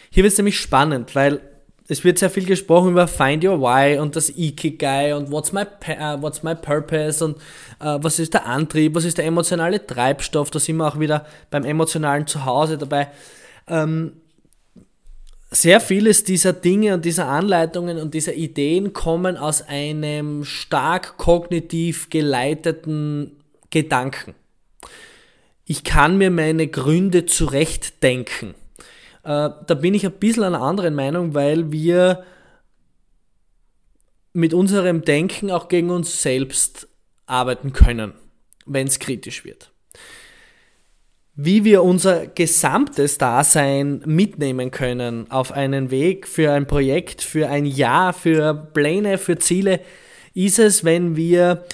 Hier 0.09 0.23
wird 0.23 0.33
es 0.33 0.37
nämlich 0.37 0.59
spannend, 0.59 1.15
weil 1.15 1.41
es 1.87 2.03
wird 2.03 2.19
sehr 2.19 2.29
viel 2.29 2.45
gesprochen 2.45 2.91
über 2.91 3.07
Find 3.07 3.43
Your 3.45 3.61
Why 3.61 3.97
und 3.99 4.15
das 4.15 4.29
Ikigai 4.29 5.15
und 5.15 5.31
What's 5.31 5.53
my, 5.53 5.61
uh, 5.61 6.21
what's 6.21 6.43
my 6.43 6.53
Purpose 6.53 7.23
und 7.23 7.37
uh, 7.79 7.97
was 8.01 8.19
ist 8.19 8.33
der 8.33 8.45
Antrieb, 8.45 8.95
was 8.95 9.05
ist 9.05 9.17
der 9.17 9.25
emotionale 9.25 9.85
Treibstoff, 9.85 10.51
da 10.51 10.59
sind 10.59 10.77
wir 10.77 10.87
auch 10.87 10.99
wieder 10.99 11.25
beim 11.49 11.63
emotionalen 11.63 12.27
Zuhause 12.27 12.77
dabei. 12.77 13.07
Ähm, 13.67 14.13
sehr 15.49 15.79
vieles 15.79 16.25
dieser 16.25 16.51
Dinge 16.51 16.93
und 16.93 17.05
dieser 17.05 17.27
Anleitungen 17.27 17.99
und 17.99 18.13
dieser 18.13 18.33
Ideen 18.33 18.91
kommen 18.91 19.37
aus 19.37 19.61
einem 19.61 20.43
stark 20.43 21.17
kognitiv 21.17 22.09
geleiteten 22.09 23.37
Gedanken. 23.69 24.35
Ich 25.63 25.85
kann 25.85 26.17
mir 26.17 26.31
meine 26.31 26.67
Gründe 26.67 27.25
zurechtdenken. 27.25 28.55
Äh, 29.27 29.49
da 29.67 29.73
bin 29.73 29.93
ich 29.93 30.05
ein 30.05 30.13
bisschen 30.13 30.45
einer 30.45 30.61
anderen 30.61 30.95
Meinung, 30.95 31.33
weil 31.33 31.69
wir 31.69 32.23
mit 34.31 34.53
unserem 34.53 35.01
Denken 35.01 35.51
auch 35.51 35.67
gegen 35.67 35.89
uns 35.89 36.21
selbst 36.21 36.87
arbeiten 37.25 37.73
können, 37.73 38.13
wenn 38.65 38.87
es 38.87 38.99
kritisch 38.99 39.43
wird. 39.43 39.73
Wie 41.35 41.65
wir 41.65 41.83
unser 41.83 42.27
gesamtes 42.27 43.17
Dasein 43.17 44.01
mitnehmen 44.05 44.71
können 44.71 45.29
auf 45.29 45.51
einen 45.51 45.91
Weg 45.91 46.25
für 46.25 46.53
ein 46.53 46.65
Projekt, 46.65 47.21
für 47.21 47.49
ein 47.49 47.65
Jahr, 47.65 48.13
für 48.13 48.53
Pläne, 48.53 49.17
für 49.17 49.37
Ziele, 49.37 49.81
ist 50.33 50.57
es, 50.57 50.85
wenn 50.85 51.17
wir 51.17 51.65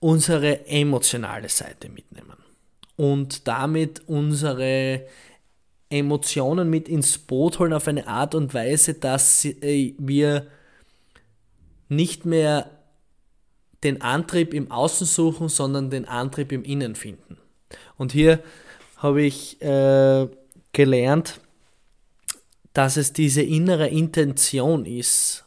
unsere 0.00 0.66
emotionale 0.66 1.50
Seite 1.50 1.90
mitnehmen 1.90 2.38
und 2.96 3.46
damit 3.46 4.08
unsere 4.08 5.04
Emotionen 5.92 6.70
mit 6.70 6.88
ins 6.88 7.18
Boot 7.18 7.58
holen 7.58 7.72
auf 7.72 7.86
eine 7.86 8.06
Art 8.06 8.34
und 8.34 8.54
Weise, 8.54 8.94
dass 8.94 9.44
äh, 9.44 9.94
wir 9.98 10.46
nicht 11.88 12.24
mehr 12.24 12.70
den 13.84 14.00
Antrieb 14.00 14.54
im 14.54 14.70
Außen 14.70 15.06
suchen, 15.06 15.48
sondern 15.48 15.90
den 15.90 16.06
Antrieb 16.06 16.52
im 16.52 16.64
Innen 16.64 16.94
finden. 16.94 17.36
Und 17.96 18.12
hier 18.12 18.42
habe 18.96 19.22
ich 19.22 19.60
äh, 19.60 20.28
gelernt, 20.72 21.40
dass 22.72 22.96
es 22.96 23.12
diese 23.12 23.42
innere 23.42 23.88
Intention 23.88 24.86
ist, 24.86 25.44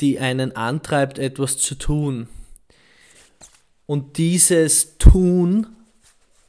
die 0.00 0.18
einen 0.18 0.54
antreibt, 0.56 1.18
etwas 1.18 1.56
zu 1.56 1.76
tun. 1.76 2.28
Und 3.86 4.18
dieses 4.18 4.98
Tun 4.98 5.73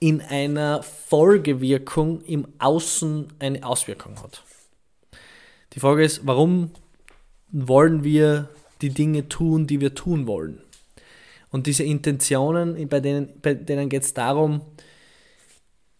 in 0.06 0.22
einer 0.22 0.84
Folgewirkung 0.84 2.22
im 2.26 2.48
Außen 2.60 3.34
eine 3.40 3.66
Auswirkung 3.66 4.22
hat. 4.22 4.44
Die 5.74 5.80
Frage 5.80 6.04
ist, 6.04 6.28
warum 6.28 6.70
wollen 7.50 8.04
wir 8.04 8.50
die 8.84 8.92
Dinge 8.92 9.30
tun, 9.30 9.66
die 9.66 9.82
wir 9.82 9.96
tun 9.96 10.28
wollen? 10.28 10.62
Und 11.50 11.66
diese 11.66 11.84
Intentionen, 11.84 12.88
bei 12.88 13.00
denen, 13.00 13.42
bei 13.42 13.56
denen 13.56 13.90
geht 13.90 14.04
es 14.04 14.14
darum, 14.14 14.62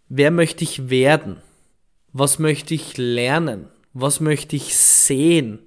wer 0.08 0.30
möchte 0.30 0.64
ich 0.64 0.92
werden? 0.92 1.42
Was 2.14 2.38
möchte 2.38 2.76
ich 2.76 2.98
lernen? 2.98 3.70
Was 3.94 4.20
möchte 4.20 4.56
ich 4.56 4.78
sehen, 4.78 5.58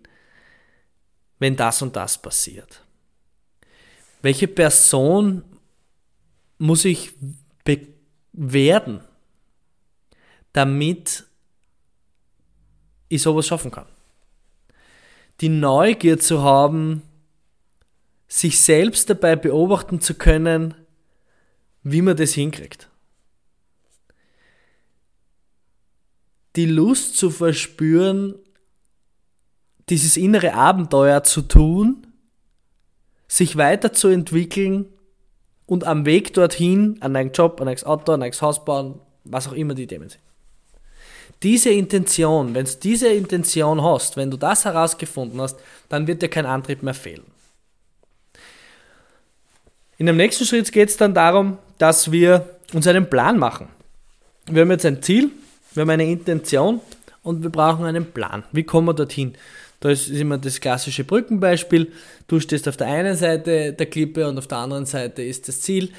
wenn 1.41 1.57
das 1.57 1.83
und 1.83 1.97
das 1.97 2.23
passiert? 2.23 2.85
Welche 4.23 4.47
Person 4.47 5.43
muss 6.59 6.85
ich 6.85 7.15
werden, 8.39 9.01
damit 10.53 11.25
ich 13.09 13.23
sowas 13.23 13.47
schaffen 13.47 13.71
kann? 13.71 13.87
Die 15.41 15.49
Neugier 15.49 16.19
zu 16.19 16.43
haben, 16.43 17.03
sich 18.27 18.61
selbst 18.61 19.09
dabei 19.09 19.37
beobachten 19.37 20.01
zu 20.01 20.15
können, 20.15 20.75
wie 21.83 22.03
man 22.03 22.17
das 22.17 22.33
hinkriegt. 22.33 22.89
die 26.59 26.67
Lust 26.67 27.17
zu 27.17 27.31
verspüren, 27.31 28.35
dieses 29.89 30.17
innere 30.17 30.55
Abenteuer 30.55 31.23
zu 31.23 31.43
tun, 31.43 32.09
sich 33.29 33.57
weiterzuentwickeln 33.57 34.87
und 35.69 35.85
am 35.85 36.07
Weg 36.07 36.33
dorthin 36.33 36.97
an 37.01 37.15
einen 37.15 37.31
Job, 37.31 37.61
an 37.61 37.69
ein 37.69 37.81
Auto, 37.85 38.13
an 38.13 38.23
ein 38.23 38.33
Haus 38.33 38.65
bauen, 38.65 38.99
was 39.25 39.47
auch 39.47 39.53
immer 39.53 39.75
die 39.75 39.87
Themen 39.87 40.09
sind. 40.09 40.23
Diese 41.43 41.71
Intention, 41.71 42.55
wenn 42.55 42.65
du 42.65 42.73
diese 42.83 43.09
Intention 43.09 43.81
hast, 43.83 44.17
wenn 44.17 44.31
du 44.31 44.37
das 44.37 44.65
herausgefunden 44.65 45.41
hast, 45.41 45.61
dann 45.89 46.07
wird 46.07 46.23
dir 46.23 46.29
kein 46.29 46.47
Antrieb 46.47 46.83
mehr 46.83 46.95
fehlen. 46.95 47.23
In 49.99 50.07
dem 50.07 50.17
nächsten 50.17 50.47
Schritt 50.47 50.73
geht 50.73 50.89
es 50.89 50.97
dann 50.97 51.15
darum, 51.15 51.59
dass 51.77 52.11
wir 52.11 52.49
uns 52.73 52.87
einen 52.87 53.09
Plan 53.09 53.39
machen. 53.39 53.69
Wir 54.47 54.63
haben 54.63 54.71
jetzt 54.71 54.87
ein 54.87 55.03
Ziel, 55.03 55.31
wir 55.75 55.83
haben 55.83 55.91
eine 55.91 56.11
Intention 56.11 56.81
und 57.23 57.43
wir 57.43 57.51
brauchen 57.51 57.85
einen 57.85 58.11
Plan. 58.11 58.43
Wie 58.53 58.65
kommen 58.65 58.89
wir 58.89 58.95
dorthin? 58.95 59.37
Da 59.81 59.91
ist 59.91 60.09
immer 60.09 60.39
das 60.39 60.61
klassische 60.61 61.05
Brückenbeispiel. 61.05 61.93
Du 62.27 62.41
stehst 62.41 62.69
auf 62.69 62.77
der 62.77 62.89
einen 62.89 63.17
Seite 63.17 63.73
der 63.73 63.87
Klippe 63.87 64.29
und 64.29 64.39
auf 64.39 64.49
der 64.49 64.59
anderen 64.59 64.87
Seite 64.87 65.23
ist 65.23 65.49
das 65.49 65.61
Ziel. 65.61 65.91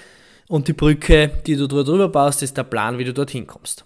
Und 0.48 0.68
die 0.68 0.74
Brücke, 0.74 1.32
die 1.46 1.56
du 1.56 1.68
drüber 1.68 2.10
baust, 2.10 2.44
ist 2.44 2.58
der 2.58 2.64
Plan, 2.64 2.98
wie 2.98 3.06
du 3.06 3.14
dorthin 3.14 3.48
kommst. 3.48 3.86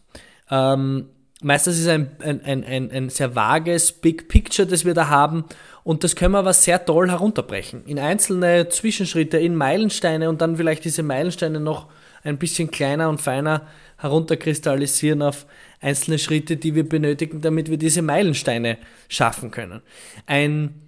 Ähm, 0.50 1.10
meistens 1.42 1.76
ist 1.76 1.82
es 1.82 1.88
ein, 1.90 2.12
ein, 2.20 2.64
ein, 2.64 2.92
ein 2.92 3.10
sehr 3.10 3.36
vages 3.36 3.92
Big 3.92 4.30
Picture, 4.30 4.68
das 4.68 4.86
wir 4.86 4.94
da 4.94 5.10
haben. 5.10 5.46
Und 5.84 6.04
das 6.04 6.16
können 6.16 6.34
wir 6.34 6.40
aber 6.40 6.54
sehr 6.54 6.84
toll 6.86 7.10
herunterbrechen. 7.10 7.86
In 7.86 8.00
einzelne 8.00 8.70
Zwischenschritte, 8.70 9.38
in 9.38 9.56
Meilensteine 9.56 10.30
und 10.30 10.42
dann 10.42 10.56
vielleicht 10.56 10.86
diese 10.86 11.04
Meilensteine 11.04 11.60
noch 11.60 11.90
ein 12.24 12.38
bisschen 12.38 12.72
kleiner 12.72 13.10
und 13.10 13.22
feiner 13.22 13.68
herunterkristallisieren 13.98 15.22
auf 15.22 15.46
einzelne 15.80 16.20
Schritte, 16.20 16.58
die 16.58 16.76
wir 16.76 16.88
benötigen, 16.88 17.42
damit 17.42 17.70
wir 17.70 17.78
diese 17.78 18.02
Meilensteine 18.02 18.78
schaffen 19.10 19.52
können. 19.52 19.82
Ein, 20.26 20.82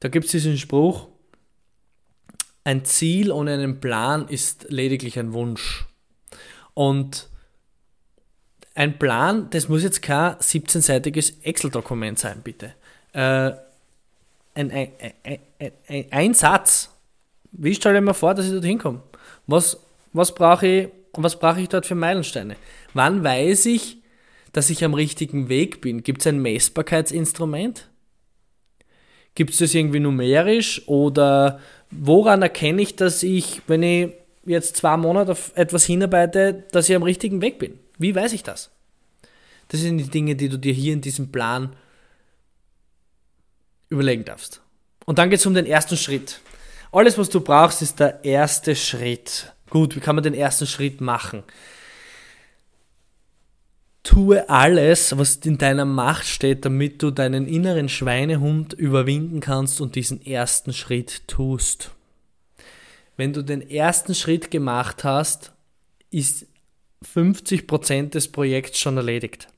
da 0.00 0.08
gibt 0.08 0.26
es 0.26 0.32
diesen 0.32 0.58
Spruch, 0.58 1.08
ein 2.64 2.84
Ziel 2.84 3.32
ohne 3.32 3.54
einen 3.54 3.80
Plan 3.80 4.28
ist 4.28 4.66
lediglich 4.68 5.18
ein 5.18 5.32
Wunsch. 5.32 5.86
Und 6.74 7.28
ein 8.74 8.98
Plan, 8.98 9.50
das 9.50 9.68
muss 9.68 9.82
jetzt 9.82 10.00
kein 10.02 10.36
17-seitiges 10.36 11.42
Excel-Dokument 11.42 12.18
sein, 12.18 12.40
bitte. 12.42 12.74
Äh, 13.12 13.52
ein, 14.54 14.70
ein, 14.70 14.88
ein, 15.88 16.06
ein, 16.10 16.34
Satz. 16.34 16.90
Wie 17.50 17.74
stelle 17.74 17.98
ich 17.98 18.04
mir 18.04 18.14
vor, 18.14 18.34
dass 18.34 18.46
ich 18.46 18.52
dort 18.52 18.64
hinkomme? 18.64 19.02
Was, 19.46 19.78
was 20.12 20.34
brauche 20.34 20.66
ich, 20.66 20.88
was 21.14 21.38
brauche 21.38 21.60
ich 21.60 21.68
dort 21.68 21.86
für 21.86 21.94
Meilensteine? 21.94 22.56
Wann 22.94 23.22
weiß 23.22 23.66
ich, 23.66 23.98
dass 24.52 24.70
ich 24.70 24.84
am 24.84 24.94
richtigen 24.94 25.48
Weg 25.48 25.80
bin? 25.80 26.02
Gibt 26.02 26.20
es 26.20 26.26
ein 26.26 26.40
Messbarkeitsinstrument? 26.40 27.88
Gibt 29.34 29.52
es 29.52 29.58
das 29.58 29.74
irgendwie 29.74 30.00
numerisch 30.00 30.86
oder 30.86 31.60
woran 31.90 32.42
erkenne 32.42 32.82
ich, 32.82 32.96
dass 32.96 33.22
ich, 33.22 33.62
wenn 33.66 33.82
ich 33.82 34.12
jetzt 34.44 34.76
zwei 34.76 34.96
Monate 34.96 35.32
auf 35.32 35.52
etwas 35.54 35.84
hinarbeite, 35.84 36.64
dass 36.70 36.88
ich 36.88 36.96
am 36.96 37.02
richtigen 37.02 37.40
Weg 37.40 37.58
bin? 37.58 37.78
Wie 37.98 38.14
weiß 38.14 38.32
ich 38.34 38.42
das? 38.42 38.70
Das 39.68 39.80
sind 39.80 39.96
die 39.96 40.10
Dinge, 40.10 40.36
die 40.36 40.50
du 40.50 40.58
dir 40.58 40.74
hier 40.74 40.92
in 40.92 41.00
diesem 41.00 41.32
Plan 41.32 41.74
überlegen 43.88 44.24
darfst. 44.24 44.60
Und 45.06 45.18
dann 45.18 45.30
geht 45.30 45.38
es 45.38 45.46
um 45.46 45.54
den 45.54 45.66
ersten 45.66 45.96
Schritt. 45.96 46.40
Alles, 46.90 47.16
was 47.16 47.30
du 47.30 47.40
brauchst, 47.40 47.80
ist 47.80 48.00
der 48.00 48.22
erste 48.24 48.76
Schritt. 48.76 49.52
Gut, 49.72 49.96
wie 49.96 50.00
kann 50.00 50.16
man 50.16 50.22
den 50.22 50.34
ersten 50.34 50.66
Schritt 50.66 51.00
machen? 51.00 51.44
Tue 54.02 54.46
alles, 54.50 55.16
was 55.16 55.36
in 55.36 55.56
deiner 55.56 55.86
Macht 55.86 56.26
steht, 56.26 56.66
damit 56.66 57.02
du 57.02 57.10
deinen 57.10 57.48
inneren 57.48 57.88
Schweinehund 57.88 58.74
überwinden 58.74 59.40
kannst 59.40 59.80
und 59.80 59.94
diesen 59.94 60.20
ersten 60.26 60.74
Schritt 60.74 61.26
tust. 61.26 61.92
Wenn 63.16 63.32
du 63.32 63.40
den 63.40 63.62
ersten 63.62 64.14
Schritt 64.14 64.50
gemacht 64.50 65.04
hast, 65.04 65.52
ist 66.10 66.44
50% 67.14 68.10
des 68.10 68.30
Projekts 68.30 68.78
schon 68.78 68.98
erledigt. 68.98 69.48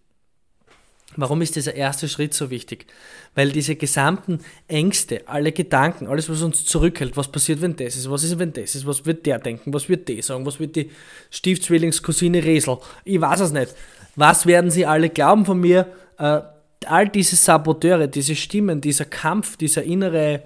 Warum 1.17 1.43
ist 1.43 1.57
dieser 1.57 1.75
erste 1.75 2.09
Schritt 2.09 2.35
so 2.35 2.51
wichtig? 2.51 2.87
Weil 3.35 3.51
diese 3.53 3.77
gesamten 3.77 4.41
Ängste, 4.69 5.23
alle 5.27 5.53
Gedanken, 5.53 6.07
alles, 6.07 6.29
was 6.29 6.43
uns 6.43 6.65
zurückhält, 6.65 7.17
was 7.17 7.29
passiert, 7.29 7.61
wenn 7.61 7.77
das 7.77 7.97
ist, 7.97 8.11
was 8.11 8.25
ist, 8.25 8.39
wenn 8.39 8.53
das 8.53 8.75
ist, 8.75 8.87
was 8.87 9.07
wird 9.07 9.27
der 9.27 9.39
denken, 9.39 9.73
was 9.73 9.89
wird 9.89 10.09
der 10.09 10.23
sagen, 10.23 10.47
was 10.47 10.61
wird 10.61 10.77
die 10.77 10.91
Stiefzwillingscousine 11.31 12.45
Resel, 12.45 12.79
ich 13.05 13.21
weiß 13.21 13.41
es 13.41 13.53
nicht. 13.53 13.75
Was 14.17 14.47
werden 14.47 14.71
sie 14.71 14.87
alle 14.87 15.11
glauben 15.11 15.45
von 15.45 15.61
mir? 15.61 15.87
Äh, 16.19 16.41
all 16.87 17.09
diese 17.09 17.37
Saboteure, 17.37 18.07
diese 18.07 18.37
Stimmen, 18.37 18.81
dieser 18.81 19.05
Kampf, 19.05 19.57
dieser 19.57 19.83
innere, 19.83 20.43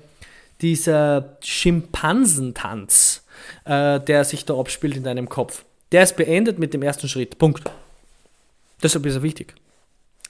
dieser 0.61 1.37
Schimpansentanz, 1.41 3.23
äh, 3.65 4.01
der 4.01 4.25
sich 4.25 4.45
da 4.45 4.59
abspielt 4.59 4.97
in 4.97 5.05
deinem 5.05 5.29
Kopf. 5.29 5.65
Der 5.93 6.03
ist 6.03 6.17
beendet 6.17 6.59
mit 6.59 6.75
dem 6.75 6.83
ersten 6.83 7.09
Schritt. 7.09 7.39
Punkt. 7.39 7.71
Deshalb 8.83 9.07
ist 9.07 9.17
er 9.17 9.23
wichtig. 9.23 9.55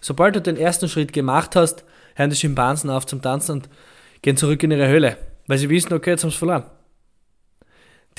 Sobald 0.00 0.36
du 0.36 0.40
den 0.40 0.56
ersten 0.56 0.88
Schritt 0.88 1.12
gemacht 1.12 1.56
hast, 1.56 1.84
hören 2.14 2.30
die 2.30 2.36
Schimpansen 2.36 2.90
auf 2.90 3.06
zum 3.06 3.22
Tanzen 3.22 3.52
und 3.52 3.68
gehen 4.22 4.36
zurück 4.36 4.62
in 4.62 4.70
ihre 4.70 4.88
Höhle, 4.88 5.16
weil 5.46 5.58
sie 5.58 5.68
wissen, 5.68 5.92
okay, 5.92 6.10
jetzt 6.10 6.24
haben 6.24 6.30
sie 6.30 6.36
verloren. 6.36 6.64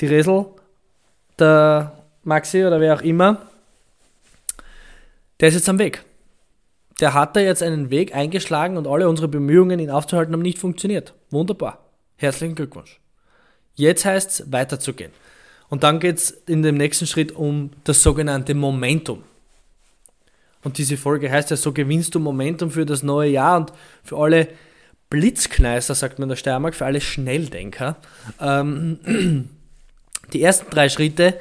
Die 0.00 0.06
Resel, 0.06 0.46
der 1.38 1.98
Maxi 2.22 2.64
oder 2.64 2.80
wer 2.80 2.94
auch 2.94 3.02
immer, 3.02 3.46
der 5.40 5.48
ist 5.48 5.54
jetzt 5.54 5.68
am 5.68 5.78
Weg. 5.78 6.04
Der 7.00 7.14
hat 7.14 7.34
da 7.34 7.40
jetzt 7.40 7.62
einen 7.62 7.90
Weg 7.90 8.14
eingeschlagen 8.14 8.76
und 8.76 8.86
alle 8.86 9.08
unsere 9.08 9.28
Bemühungen, 9.28 9.78
ihn 9.80 9.90
aufzuhalten, 9.90 10.34
haben 10.34 10.42
nicht 10.42 10.58
funktioniert. 10.58 11.14
Wunderbar. 11.30 11.78
Herzlichen 12.16 12.54
Glückwunsch. 12.54 13.00
Jetzt 13.74 14.04
heißt 14.04 14.40
es, 14.40 14.52
weiterzugehen. 14.52 15.12
Und 15.70 15.82
dann 15.82 16.00
geht 16.00 16.18
es 16.18 16.30
in 16.30 16.62
dem 16.62 16.76
nächsten 16.76 17.06
Schritt 17.06 17.32
um 17.32 17.70
das 17.84 18.02
sogenannte 18.02 18.54
Momentum. 18.54 19.22
Und 20.62 20.78
diese 20.78 20.96
Folge 20.96 21.30
heißt 21.30 21.50
ja, 21.50 21.56
so 21.56 21.72
gewinnst 21.72 22.14
du 22.14 22.20
Momentum 22.20 22.70
für 22.70 22.84
das 22.84 23.02
neue 23.02 23.30
Jahr 23.30 23.58
und 23.58 23.72
für 24.02 24.18
alle 24.18 24.48
Blitzkneißer, 25.08 25.94
sagt 25.94 26.18
man 26.18 26.24
in 26.24 26.30
der 26.30 26.36
Steiermark, 26.36 26.74
für 26.74 26.86
alle 26.86 27.00
Schnelldenker. 27.00 27.96
Ähm, 28.40 28.98
die 30.32 30.42
ersten 30.42 30.70
drei 30.70 30.88
Schritte 30.88 31.38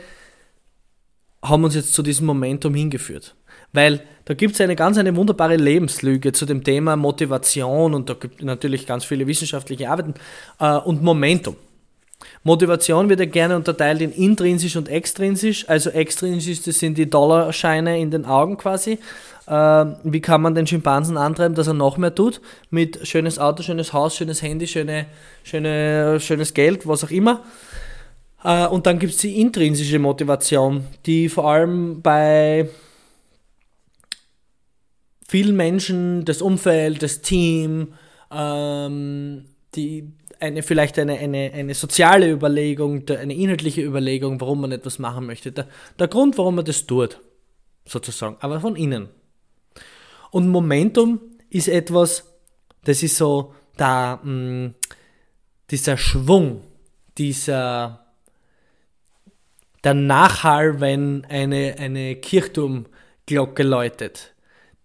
haben 1.44 1.64
uns 1.64 1.76
jetzt 1.76 1.94
zu 1.94 2.02
diesem 2.02 2.26
Momentum 2.26 2.74
hingeführt. 2.74 3.36
Weil 3.72 4.02
da 4.26 4.34
gibt 4.34 4.56
es 4.56 4.62
eine 4.62 4.76
ganz 4.76 4.98
eine 4.98 5.16
wunderbare 5.16 5.56
Lebenslüge 5.56 6.32
zu 6.32 6.46
dem 6.46 6.64
Thema 6.64 6.96
Motivation 6.96 7.94
und 7.94 8.10
da 8.10 8.16
gibt 8.16 8.40
es 8.40 8.46
natürlich 8.46 8.88
ganz 8.88 9.06
viele 9.06 9.28
wissenschaftliche 9.28 9.90
Arbeiten 9.90 10.16
äh, 10.60 10.78
und 10.78 11.04
Momentum. 11.04 11.56
Motivation 12.44 13.10
wird 13.10 13.20
ja 13.20 13.26
gerne 13.26 13.56
unterteilt 13.56 14.02
in 14.02 14.12
intrinsisch 14.12 14.76
und 14.76 14.88
extrinsisch. 14.90 15.68
Also 15.68 15.90
extrinsisch, 15.90 16.62
das 16.62 16.80
sind 16.80 16.98
die 16.98 17.10
Dollarscheine 17.10 18.00
in 18.00 18.12
den 18.12 18.26
Augen 18.26 18.58
quasi. 18.58 19.00
Äh, 19.48 19.86
wie 20.04 20.22
kann 20.22 20.42
man 20.42 20.56
den 20.56 20.68
Schimpansen 20.68 21.18
antreiben, 21.18 21.56
dass 21.56 21.68
er 21.68 21.74
noch 21.74 21.98
mehr 21.98 22.14
tut? 22.16 22.40
Mit 22.70 23.08
schönes 23.08 23.40
Auto, 23.40 23.64
schönes 23.64 23.94
Haus, 23.94 24.16
schönes 24.16 24.42
Handy, 24.42 24.68
schöne, 24.68 25.08
schöne, 25.44 26.20
schönes 26.20 26.54
Geld, 26.54 26.88
was 26.88 27.04
auch 27.04 27.12
immer. 27.12 27.42
Äh, 28.44 28.68
und 28.68 28.86
dann 28.86 29.00
gibt 29.00 29.14
es 29.14 29.20
die 29.20 29.42
intrinsische 29.42 30.00
Motivation, 30.00 30.86
die 31.06 31.30
vor 31.30 31.50
allem 31.50 32.02
bei 32.02 32.70
vielen 35.28 35.56
Menschen, 35.56 36.26
das 36.26 36.42
Umfeld, 36.42 37.04
das 37.04 37.22
Team, 37.22 37.94
ähm, 38.32 39.46
die 39.76 40.12
eine, 40.40 40.64
vielleicht 40.64 40.98
eine, 41.00 41.18
eine, 41.18 41.52
eine 41.54 41.74
soziale 41.74 42.30
Überlegung, 42.30 43.08
eine 43.10 43.34
inhaltliche 43.34 43.82
Überlegung, 43.82 44.40
warum 44.42 44.62
man 44.62 44.72
etwas 44.72 45.00
machen 45.00 45.26
möchte. 45.26 45.52
Der, 45.52 45.68
der 45.98 46.08
Grund, 46.08 46.38
warum 46.38 46.56
man 46.56 46.66
das 46.66 46.86
tut, 46.86 47.20
sozusagen, 47.86 48.38
aber 48.40 48.60
von 48.60 48.76
innen. 48.76 49.10
Und 50.32 50.48
Momentum 50.50 51.20
ist 51.50 51.68
etwas, 51.68 52.26
das 52.84 53.04
ist 53.04 53.18
so 53.18 53.54
da, 53.78 54.20
mh, 54.24 54.72
dieser 55.70 55.98
Schwung, 55.98 56.62
dieser 57.18 58.06
der 59.84 59.94
Nachhall, 59.94 60.82
wenn 60.82 61.26
eine, 61.26 61.76
eine 61.78 62.16
Kirchturmglocke 62.18 63.64
läutet. 63.64 64.34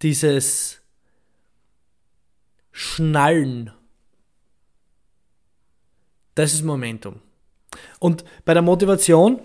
Dieses 0.01 0.81
Schnallen 2.71 3.71
das 6.35 6.53
ist 6.53 6.63
Momentum. 6.63 7.15
Und 7.99 8.23
bei 8.45 8.53
der 8.53 8.61
Motivation, 8.61 9.39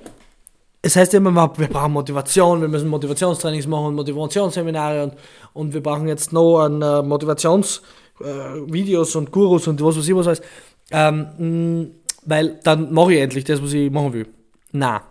es 0.82 0.96
heißt 0.96 1.14
immer, 1.14 1.58
wir 1.58 1.68
brauchen 1.68 1.92
Motivation, 1.92 2.60
wir 2.60 2.68
müssen 2.68 2.88
Motivationstrainings 2.88 3.66
machen, 3.66 3.94
Motivationsseminare 3.94 5.04
und, 5.04 5.14
und 5.52 5.74
wir 5.74 5.82
brauchen 5.82 6.08
jetzt 6.08 6.32
noch 6.32 6.60
an 6.60 6.82
uh, 6.82 7.02
Motivationsvideos 7.02 9.14
uh, 9.14 9.18
und 9.18 9.30
Gurus 9.30 9.68
und 9.68 9.82
was 9.82 9.96
weiß 9.96 10.08
ich 10.08 10.14
was 10.14 10.26
alles. 10.26 10.42
Ähm, 10.90 11.92
weil 12.24 12.60
dann 12.62 12.92
mache 12.92 13.14
ich 13.14 13.20
endlich 13.20 13.44
das, 13.44 13.62
was 13.62 13.72
ich 13.72 13.90
machen 13.90 14.12
will. 14.12 14.28
Na. 14.72 15.02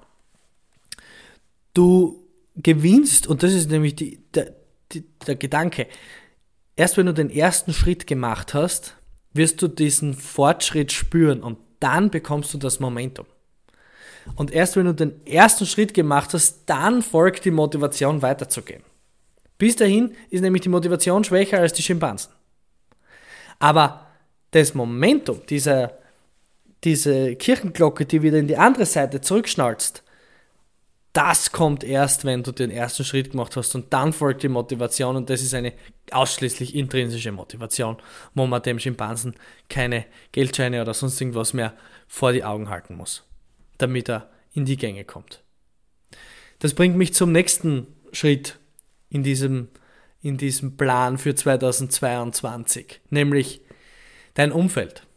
Du 1.74 2.28
gewinnst, 2.56 3.28
und 3.28 3.44
das 3.44 3.54
ist 3.54 3.70
nämlich 3.70 3.96
die, 3.96 4.20
der, 4.34 4.56
die, 4.92 5.04
der 5.26 5.36
Gedanke, 5.36 5.88
erst 6.76 6.98
wenn 6.98 7.06
du 7.06 7.13
den 7.13 7.30
ersten 7.30 7.74
Schritt 7.74 8.08
gemacht 8.08 8.54
hast, 8.54 8.96
wirst 9.34 9.62
du 9.62 9.68
diesen 9.68 10.13
Fortschritt 10.13 10.92
spüren 10.92 11.42
und 11.42 11.58
dann 11.80 12.10
bekommst 12.10 12.54
du 12.54 12.58
das 12.58 12.80
Momentum. 12.80 13.26
Und 14.36 14.52
erst 14.52 14.76
wenn 14.76 14.86
du 14.86 14.94
den 14.94 15.26
ersten 15.26 15.65
Schritt 15.65 15.94
gemacht 15.94 16.34
hast, 16.34 16.63
dann 16.65 17.02
folgt 17.02 17.46
die 17.46 17.52
Motivation 17.52 18.22
weiterzugehen. 18.22 18.84
Bis 19.58 19.76
dahin 19.76 20.15
ist 20.30 20.42
nämlich 20.42 20.62
die 20.62 20.70
Motivation 20.70 21.24
schwächer 21.24 21.60
als 21.60 21.74
die 21.74 21.82
Schimpansen. 21.82 22.32
Aber 23.60 24.08
das 24.52 24.74
Momentum, 24.74 25.42
dieser, 25.50 25.98
diese 26.84 27.36
Kirchenglocke, 27.36 28.06
die 28.06 28.22
wieder 28.22 28.38
in 28.38 28.48
die 28.48 28.58
andere 28.58 28.86
Seite 28.86 29.22
zurückschnallst, 29.22 30.04
das 31.13 31.52
kommt 31.52 31.84
erst, 31.84 32.24
wenn 32.24 32.43
du 32.43 32.52
den 32.52 32.69
ersten 32.69 33.04
Schritt 33.04 33.32
gemacht 33.32 33.56
hast 33.56 33.74
und 33.74 33.91
dann 33.93 34.13
folgt 34.13 34.43
die 34.43 34.48
Motivation 34.48 35.15
und 35.15 35.30
das 35.30 35.41
ist 35.41 35.54
eine 35.54 35.74
ausschließlich 36.12 36.76
intrinsische 36.76 37.32
Motivation, 37.32 37.98
wo 38.36 38.45
man 38.45 38.62
dem 38.62 38.80
Schimpansen 38.80 39.36
keine 39.69 40.06
Geldscheine 40.32 40.82
oder 40.82 40.93
sonst 40.93 41.19
irgendwas 41.19 41.54
mehr 41.54 41.74
vor 42.08 42.32
die 42.32 42.43
Augen 42.43 42.69
halten 42.69 42.95
muss, 42.95 43.24
damit 43.78 44.10
er 44.10 44.30
in 44.54 44.65
die 44.65 44.78
Gänge 44.78 45.04
kommt. 45.04 45.43
Das 46.60 46.74
bringt 46.74 46.95
mich 46.95 47.13
zum 47.13 47.32
nächsten 47.32 47.88
Schritt 48.12 48.60
in 49.10 49.24
diesem, 49.24 49.69
in 50.22 50.38
diesem 50.38 50.78
Plan 50.78 51.17
für 51.17 51.34
2022, 51.34 53.02
nämlich 53.10 53.62
dein 54.36 54.52
Umfeld 54.52 55.08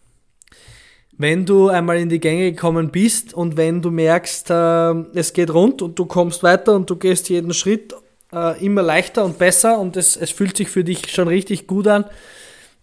wenn 1.18 1.44
du 1.46 1.68
einmal 1.68 1.98
in 1.98 2.08
die 2.08 2.20
Gänge 2.20 2.52
gekommen 2.52 2.90
bist 2.90 3.34
und 3.34 3.56
wenn 3.56 3.82
du 3.82 3.90
merkst, 3.90 4.50
äh, 4.50 4.92
es 5.14 5.32
geht 5.32 5.52
rund 5.52 5.82
und 5.82 5.98
du 5.98 6.06
kommst 6.06 6.42
weiter 6.42 6.74
und 6.74 6.88
du 6.88 6.96
gehst 6.96 7.28
jeden 7.28 7.54
Schritt 7.54 7.94
äh, 8.32 8.64
immer 8.64 8.82
leichter 8.82 9.24
und 9.24 9.38
besser 9.38 9.78
und 9.78 9.96
es, 9.96 10.16
es 10.16 10.30
fühlt 10.30 10.56
sich 10.56 10.68
für 10.68 10.84
dich 10.84 11.10
schon 11.10 11.28
richtig 11.28 11.66
gut 11.66 11.86
an, 11.86 12.06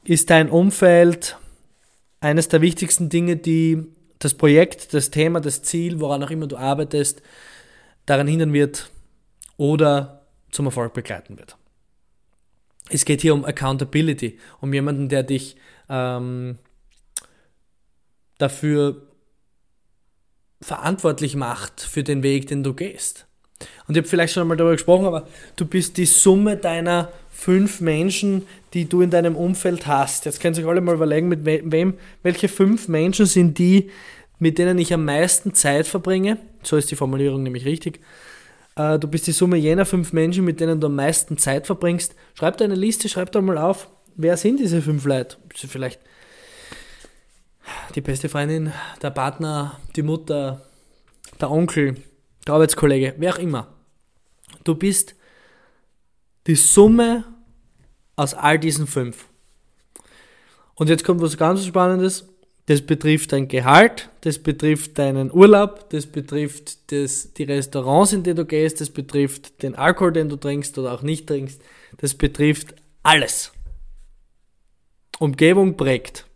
ist 0.04 0.30
dein 0.30 0.50
Umfeld 0.50 1.38
eines 2.22 2.48
der 2.48 2.62
wichtigsten 2.62 3.10
Dinge, 3.10 3.36
die 3.36 3.84
das 4.20 4.34
Projekt, 4.34 4.94
das 4.94 5.12
Thema, 5.12 5.40
das 5.40 5.64
Ziel, 5.64 6.00
woran 6.00 6.24
auch 6.24 6.30
immer 6.30 6.48
du 6.48 6.58
arbeitest, 6.58 7.22
daran 8.06 8.28
hindern 8.28 8.54
wird 8.54 8.92
oder 9.58 10.26
zum 10.52 10.66
Erfolg 10.66 10.94
begleiten 10.94 11.38
wird. 11.38 11.58
Es 12.90 13.06
geht 13.06 13.22
hier 13.22 13.34
um 13.34 13.46
Accountability, 13.46 14.40
um 14.62 14.74
jemanden, 14.74 15.10
der 15.10 15.24
dich 15.24 15.56
ähm, 15.90 16.58
dafür 18.40 19.04
verantwortlich 20.62 21.36
macht 21.36 21.82
für 21.82 22.04
den 22.04 22.24
Weg, 22.24 22.48
den 22.48 22.64
du 22.64 22.74
gehst. 22.74 23.28
Und 23.88 23.96
ich 23.96 24.02
habe 24.02 24.08
vielleicht 24.08 24.34
schon 24.34 24.42
einmal 24.42 24.58
darüber 24.58 24.74
gesprochen, 24.74 25.06
aber 25.06 25.28
du 25.56 25.66
bist 25.66 25.98
die 25.98 26.06
Summe 26.06 26.58
deiner 26.58 27.12
fünf 27.30 27.82
Menschen, 27.82 28.46
die 28.74 28.88
du 28.88 29.02
in 29.02 29.10
deinem 29.10 29.36
Umfeld 29.36 29.88
hast. 29.88 30.26
Jetzt 30.26 30.42
können 30.42 30.54
sich 30.54 30.66
alle 30.66 30.82
mal 30.82 30.96
überlegen, 30.96 31.28
mit 31.28 31.46
wem, 31.46 31.94
welche 32.24 32.48
fünf 32.48 32.88
Menschen 32.88 33.26
sind 33.26 33.58
die, 33.58 33.90
mit 34.40 34.58
denen 34.58 34.78
ich 34.78 34.94
am 34.94 35.06
meisten 35.06 35.54
Zeit 35.54 35.88
verbringe. 35.88 36.38
So 36.64 36.78
ist 36.78 36.92
die 36.92 36.96
Formulierung 36.96 37.44
nämlich 37.44 37.66
richtig. 37.66 38.00
Äh, 38.76 39.00
du 39.00 39.08
bist 39.08 39.28
die 39.28 39.32
Summe 39.34 39.58
jener 39.58 39.86
fünf 39.86 40.14
Menschen, 40.14 40.46
mit 40.46 40.60
denen 40.60 40.80
du 40.80 40.88
am 40.88 40.96
meisten 40.96 41.38
Zeit 41.38 41.66
verbringst. 41.66 42.16
Schreib 42.34 42.58
dir 42.58 42.66
eine 42.66 42.76
Liste, 42.76 43.10
schreib 43.10 43.32
da 43.32 43.42
mal 43.42 43.58
auf, 43.58 43.90
wer 44.16 44.38
sind 44.38 44.60
diese 44.60 44.82
fünf 44.82 45.06
Leute? 45.06 45.38
Vielleicht 45.54 46.00
die 47.96 48.02
beste 48.02 48.30
Freundin, 48.30 48.72
der 49.02 49.12
Partner, 49.12 49.80
die 49.96 50.02
Mutter, 50.02 50.66
der 51.40 51.52
Onkel, 51.52 51.96
der 52.46 52.54
Arbeitskollege, 52.54 53.16
wer 53.18 53.34
auch 53.34 53.40
immer. 53.40 53.68
Du 54.64 54.76
bist 54.76 55.16
die 56.48 56.56
Summe 56.56 57.24
aus 58.16 58.34
all 58.34 58.60
diesen 58.60 58.88
fünf. 58.88 59.26
Und 60.76 60.90
jetzt 60.90 61.04
kommt 61.04 61.22
was 61.22 61.38
ganz 61.38 61.66
Spannendes. 61.66 62.26
Das 62.66 62.82
betrifft 62.82 63.32
dein 63.32 63.48
Gehalt, 63.48 64.10
das 64.22 64.38
betrifft 64.38 65.00
deinen 65.00 65.32
Urlaub, 65.32 65.90
das 65.90 66.06
betrifft 66.06 66.92
das, 66.92 67.34
die 67.34 67.44
Restaurants, 67.44 68.14
in 68.14 68.22
die 68.22 68.36
du 68.36 68.46
gehst, 68.46 68.80
das 68.80 68.92
betrifft 68.92 69.64
den 69.64 69.74
Alkohol, 69.74 70.14
den 70.14 70.30
du 70.30 70.36
trinkst 70.36 70.78
oder 70.78 70.94
auch 70.94 71.02
nicht 71.02 71.26
trinkst. 71.26 71.60
Das 71.98 72.14
betrifft 72.14 72.76
alles. 73.02 73.52
Umgebung 75.18 75.78
prägt. 75.78 76.29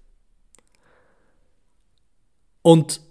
Und 2.63 3.01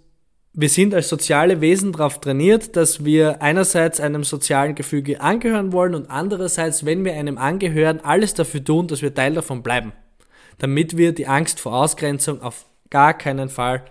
wir 0.51 0.69
sind 0.69 0.93
als 0.93 1.09
soziale 1.09 1.61
Wesen 1.61 1.93
darauf 1.93 2.19
trainiert, 2.19 2.75
dass 2.75 3.05
wir 3.05 3.41
einerseits 3.41 3.99
einem 3.99 4.23
sozialen 4.23 4.75
Gefüge 4.75 5.21
angehören 5.21 5.71
wollen 5.71 5.95
und 5.95 6.09
andererseits, 6.09 6.85
wenn 6.85 7.05
wir 7.05 7.13
einem 7.13 7.37
angehören, 7.37 8.01
alles 8.01 8.33
dafür 8.33 8.63
tun, 8.63 8.87
dass 8.87 9.01
wir 9.01 9.13
Teil 9.13 9.33
davon 9.33 9.63
bleiben, 9.63 9.93
damit 10.57 10.97
wir 10.97 11.13
die 11.13 11.27
Angst 11.27 11.59
vor 11.59 11.73
Ausgrenzung 11.73 12.41
auf 12.41 12.65
gar 12.89 13.17
keinen 13.17 13.49
Fall 13.49 13.85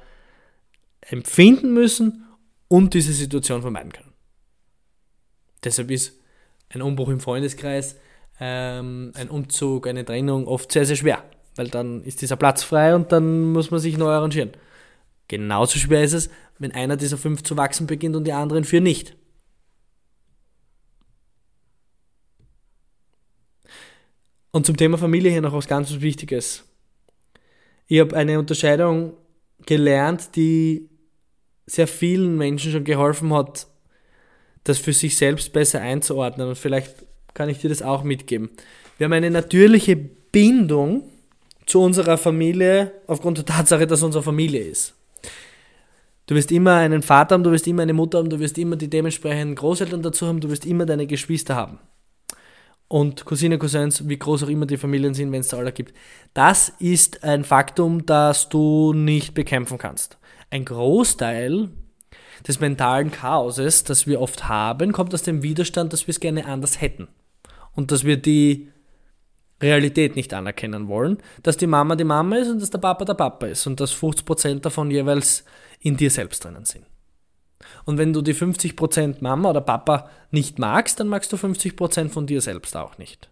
empfinden 1.00 1.74
müssen 1.74 2.26
und 2.68 2.94
diese 2.94 3.12
Situation 3.12 3.62
vermeiden 3.62 3.92
können. 3.92 4.12
Deshalb 5.64 5.90
ist 5.90 6.20
ein 6.70 6.82
Umbruch 6.82 7.08
im 7.08 7.20
Freundeskreis, 7.20 7.96
ähm, 8.38 9.12
ein 9.14 9.30
Umzug, 9.30 9.86
eine 9.86 10.04
Trennung 10.04 10.46
oft 10.46 10.70
sehr, 10.70 10.86
sehr 10.86 10.96
schwer, 10.96 11.24
weil 11.56 11.68
dann 11.68 12.02
ist 12.04 12.22
dieser 12.22 12.36
Platz 12.36 12.62
frei 12.62 12.94
und 12.94 13.10
dann 13.10 13.52
muss 13.52 13.70
man 13.70 13.80
sich 13.80 13.98
neu 13.98 14.10
arrangieren. 14.10 14.52
Genauso 15.32 15.78
schwer 15.78 16.04
ist 16.04 16.12
es, 16.12 16.28
wenn 16.58 16.72
einer 16.72 16.98
dieser 16.98 17.16
fünf 17.16 17.42
zu 17.42 17.56
wachsen 17.56 17.86
beginnt 17.86 18.16
und 18.16 18.24
die 18.24 18.34
anderen 18.34 18.64
vier 18.64 18.82
nicht. 18.82 19.16
Und 24.50 24.66
zum 24.66 24.76
Thema 24.76 24.98
Familie 24.98 25.30
hier 25.30 25.40
noch 25.40 25.54
was 25.54 25.66
ganz 25.66 25.90
Wichtiges. 26.02 26.64
Ich 27.86 27.98
habe 27.98 28.14
eine 28.14 28.38
Unterscheidung 28.38 29.14
gelernt, 29.64 30.36
die 30.36 30.90
sehr 31.64 31.88
vielen 31.88 32.36
Menschen 32.36 32.70
schon 32.70 32.84
geholfen 32.84 33.32
hat, 33.32 33.68
das 34.64 34.76
für 34.76 34.92
sich 34.92 35.16
selbst 35.16 35.54
besser 35.54 35.80
einzuordnen. 35.80 36.48
Und 36.48 36.58
vielleicht 36.58 37.06
kann 37.32 37.48
ich 37.48 37.56
dir 37.56 37.70
das 37.70 37.80
auch 37.80 38.02
mitgeben. 38.02 38.50
Wir 38.98 39.06
haben 39.06 39.14
eine 39.14 39.30
natürliche 39.30 39.96
Bindung 39.96 41.08
zu 41.64 41.80
unserer 41.80 42.18
Familie 42.18 42.92
aufgrund 43.06 43.38
der 43.38 43.46
Tatsache, 43.46 43.86
dass 43.86 44.02
unsere 44.02 44.22
Familie 44.22 44.60
ist. 44.60 44.94
Du 46.26 46.34
wirst 46.34 46.52
immer 46.52 46.76
einen 46.76 47.02
Vater 47.02 47.34
haben, 47.34 47.42
du 47.42 47.50
wirst 47.50 47.66
immer 47.66 47.82
eine 47.82 47.92
Mutter 47.92 48.18
haben, 48.18 48.30
du 48.30 48.38
wirst 48.38 48.56
immer 48.58 48.76
die 48.76 48.88
dementsprechenden 48.88 49.56
Großeltern 49.56 50.02
dazu 50.02 50.26
haben, 50.26 50.40
du 50.40 50.50
wirst 50.50 50.64
immer 50.66 50.86
deine 50.86 51.06
Geschwister 51.06 51.56
haben. 51.56 51.78
Und 52.86 53.24
Cousine, 53.24 53.58
Cousins, 53.58 54.06
wie 54.06 54.18
groß 54.18 54.44
auch 54.44 54.48
immer 54.48 54.66
die 54.66 54.76
Familien 54.76 55.14
sind, 55.14 55.32
wenn 55.32 55.40
es 55.40 55.48
da 55.48 55.56
alle 55.56 55.72
gibt. 55.72 55.94
Das 56.34 56.68
ist 56.78 57.24
ein 57.24 57.42
Faktum, 57.42 58.04
das 58.04 58.50
du 58.50 58.92
nicht 58.92 59.34
bekämpfen 59.34 59.78
kannst. 59.78 60.18
Ein 60.50 60.66
Großteil 60.66 61.70
des 62.46 62.60
mentalen 62.60 63.10
Chaoses, 63.10 63.84
das 63.84 64.06
wir 64.06 64.20
oft 64.20 64.48
haben, 64.48 64.92
kommt 64.92 65.14
aus 65.14 65.22
dem 65.22 65.42
Widerstand, 65.42 65.92
dass 65.92 66.06
wir 66.06 66.12
es 66.12 66.20
gerne 66.20 66.44
anders 66.44 66.80
hätten. 66.80 67.08
Und 67.72 67.90
dass 67.90 68.04
wir 68.04 68.18
die 68.18 68.71
Realität 69.62 70.16
nicht 70.16 70.34
anerkennen 70.34 70.88
wollen, 70.88 71.18
dass 71.42 71.56
die 71.56 71.66
Mama 71.66 71.96
die 71.96 72.04
Mama 72.04 72.36
ist 72.36 72.48
und 72.48 72.60
dass 72.60 72.70
der 72.70 72.78
Papa 72.78 73.04
der 73.04 73.14
Papa 73.14 73.46
ist 73.46 73.66
und 73.66 73.80
dass 73.80 73.94
50% 73.94 74.60
davon 74.60 74.90
jeweils 74.90 75.44
in 75.80 75.96
dir 75.96 76.10
selbst 76.10 76.44
drinnen 76.44 76.64
sind. 76.64 76.84
Und 77.84 77.96
wenn 77.96 78.12
du 78.12 78.22
die 78.22 78.34
50% 78.34 79.16
Mama 79.20 79.50
oder 79.50 79.60
Papa 79.60 80.10
nicht 80.30 80.58
magst, 80.58 81.00
dann 81.00 81.08
magst 81.08 81.32
du 81.32 81.36
50% 81.36 82.08
von 82.10 82.26
dir 82.26 82.40
selbst 82.40 82.76
auch 82.76 82.98
nicht. 82.98 83.30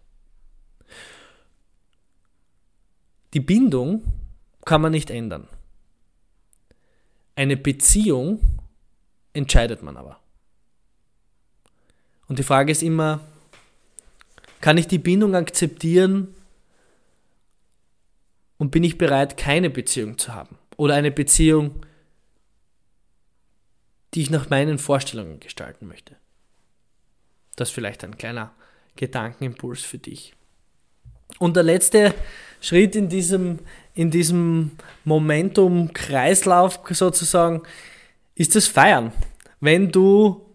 Die 3.33 3.39
Bindung 3.39 4.03
kann 4.65 4.81
man 4.81 4.91
nicht 4.91 5.09
ändern. 5.09 5.47
Eine 7.35 7.57
Beziehung 7.57 8.39
entscheidet 9.33 9.83
man 9.83 9.97
aber. 9.97 10.19
Und 12.27 12.39
die 12.39 12.43
Frage 12.43 12.71
ist 12.71 12.83
immer, 12.83 13.21
kann 14.61 14.77
ich 14.77 14.87
die 14.87 14.99
Bindung 14.99 15.35
akzeptieren 15.35 16.33
und 18.57 18.71
bin 18.71 18.83
ich 18.83 18.97
bereit, 18.97 19.37
keine 19.37 19.69
Beziehung 19.69 20.17
zu 20.17 20.33
haben? 20.33 20.57
Oder 20.77 20.93
eine 20.95 21.11
Beziehung, 21.11 21.85
die 24.13 24.21
ich 24.21 24.29
nach 24.29 24.49
meinen 24.49 24.77
Vorstellungen 24.77 25.39
gestalten 25.39 25.87
möchte? 25.87 26.15
Das 27.55 27.69
ist 27.69 27.75
vielleicht 27.75 28.03
ein 28.03 28.17
kleiner 28.17 28.53
Gedankenimpuls 28.95 29.81
für 29.81 29.97
dich. 29.97 30.33
Und 31.39 31.55
der 31.55 31.63
letzte 31.63 32.13
Schritt 32.59 32.95
in 32.95 33.09
diesem, 33.09 33.59
in 33.93 34.11
diesem 34.11 34.71
Momentum-Kreislauf 35.05 36.79
sozusagen 36.91 37.63
ist 38.35 38.55
das 38.55 38.67
Feiern. 38.67 39.11
Wenn 39.59 39.91
du 39.91 40.45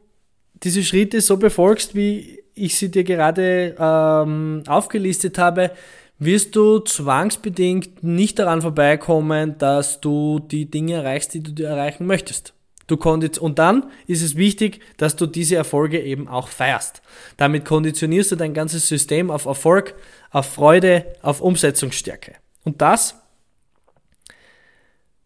diese 0.55 0.85
Schritte 0.85 1.21
so 1.21 1.37
befolgst, 1.37 1.95
wie 1.95 2.43
ich 2.57 2.77
sie 2.77 2.91
dir 2.91 3.05
gerade 3.05 3.77
ähm, 3.79 4.63
aufgelistet 4.67 5.39
habe, 5.39 5.71
wirst 6.19 6.57
du 6.57 6.79
zwangsbedingt 6.81 8.03
nicht 8.03 8.39
daran 8.39 8.63
vorbeikommen, 8.63 9.59
dass 9.59 10.01
du 10.01 10.41
die 10.41 10.71
Dinge 10.71 10.95
erreichst, 10.95 11.35
die 11.35 11.43
du 11.43 11.53
dir 11.53 11.69
erreichen 11.69 12.07
möchtest. 12.07 12.55
Du 12.87 12.97
kondiz 12.97 13.37
und 13.37 13.59
dann 13.59 13.91
ist 14.07 14.23
es 14.23 14.37
wichtig, 14.37 14.81
dass 14.97 15.17
du 15.17 15.27
diese 15.27 15.57
Erfolge 15.57 16.01
eben 16.01 16.29
auch 16.29 16.49
feierst. 16.49 17.03
Damit 17.37 17.65
konditionierst 17.65 18.33
du 18.33 18.37
dein 18.37 18.55
ganzes 18.55 18.89
System 18.89 19.31
auf 19.31 19.45
Erfolg, 19.45 19.95
auf 20.31 20.47
Freude, 20.47 21.05
auf 21.21 21.41
Umsetzungsstärke. 21.41 22.35
Und 22.65 22.81
das 22.81 23.17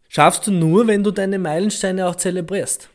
schaffst 0.08 0.46
du 0.46 0.52
nur, 0.52 0.86
wenn 0.86 1.04
du 1.04 1.10
deine 1.10 1.38
Meilensteine 1.38 2.08
auch 2.08 2.16
zelebrierst. 2.16 2.88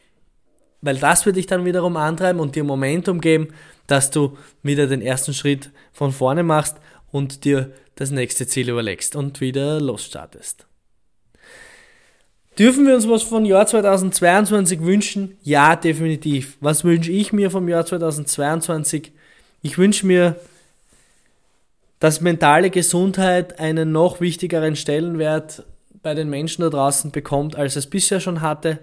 Weil 0.82 0.98
das 0.98 1.26
wird 1.26 1.36
dich 1.36 1.48
dann 1.48 1.66
wiederum 1.66 1.96
antreiben 1.96 2.40
und 2.40 2.56
dir 2.56 2.64
Momentum 2.64 3.22
geben, 3.22 3.50
dass 3.88 4.12
du 4.12 4.38
wieder 4.64 4.88
den 4.88 5.02
ersten 5.02 5.34
Schritt 5.34 5.70
von 5.92 6.12
vorne 6.12 6.44
machst 6.44 6.78
und 7.12 7.46
dir 7.46 7.72
das 7.96 8.12
nächste 8.12 8.48
Ziel 8.48 8.70
überlegst 8.70 9.16
und 9.16 9.42
wieder 9.42 9.80
losstartest. 9.80 10.66
Dürfen 12.58 12.88
wir 12.88 12.96
uns 12.96 13.08
was 13.10 13.24
vom 13.24 13.44
Jahr 13.44 13.68
2022 13.68 14.82
wünschen? 14.82 15.38
Ja, 15.44 15.76
definitiv. 15.76 16.58
Was 16.62 16.86
wünsche 16.86 17.12
ich 17.12 17.34
mir 17.34 17.52
vom 17.52 17.68
Jahr 17.68 17.86
2022? 17.86 19.12
Ich 19.62 19.78
wünsche 19.78 20.06
mir, 20.06 20.38
dass 22.00 22.22
mentale 22.22 22.70
Gesundheit 22.70 23.60
einen 23.60 23.92
noch 23.92 24.22
wichtigeren 24.22 24.78
Stellenwert 24.78 25.64
bei 26.02 26.14
den 26.14 26.30
Menschen 26.30 26.62
da 26.62 26.70
draußen 26.70 27.12
bekommt, 27.12 27.56
als 27.56 27.76
es 27.76 27.88
bisher 27.88 28.22
schon 28.22 28.42
hatte. 28.42 28.80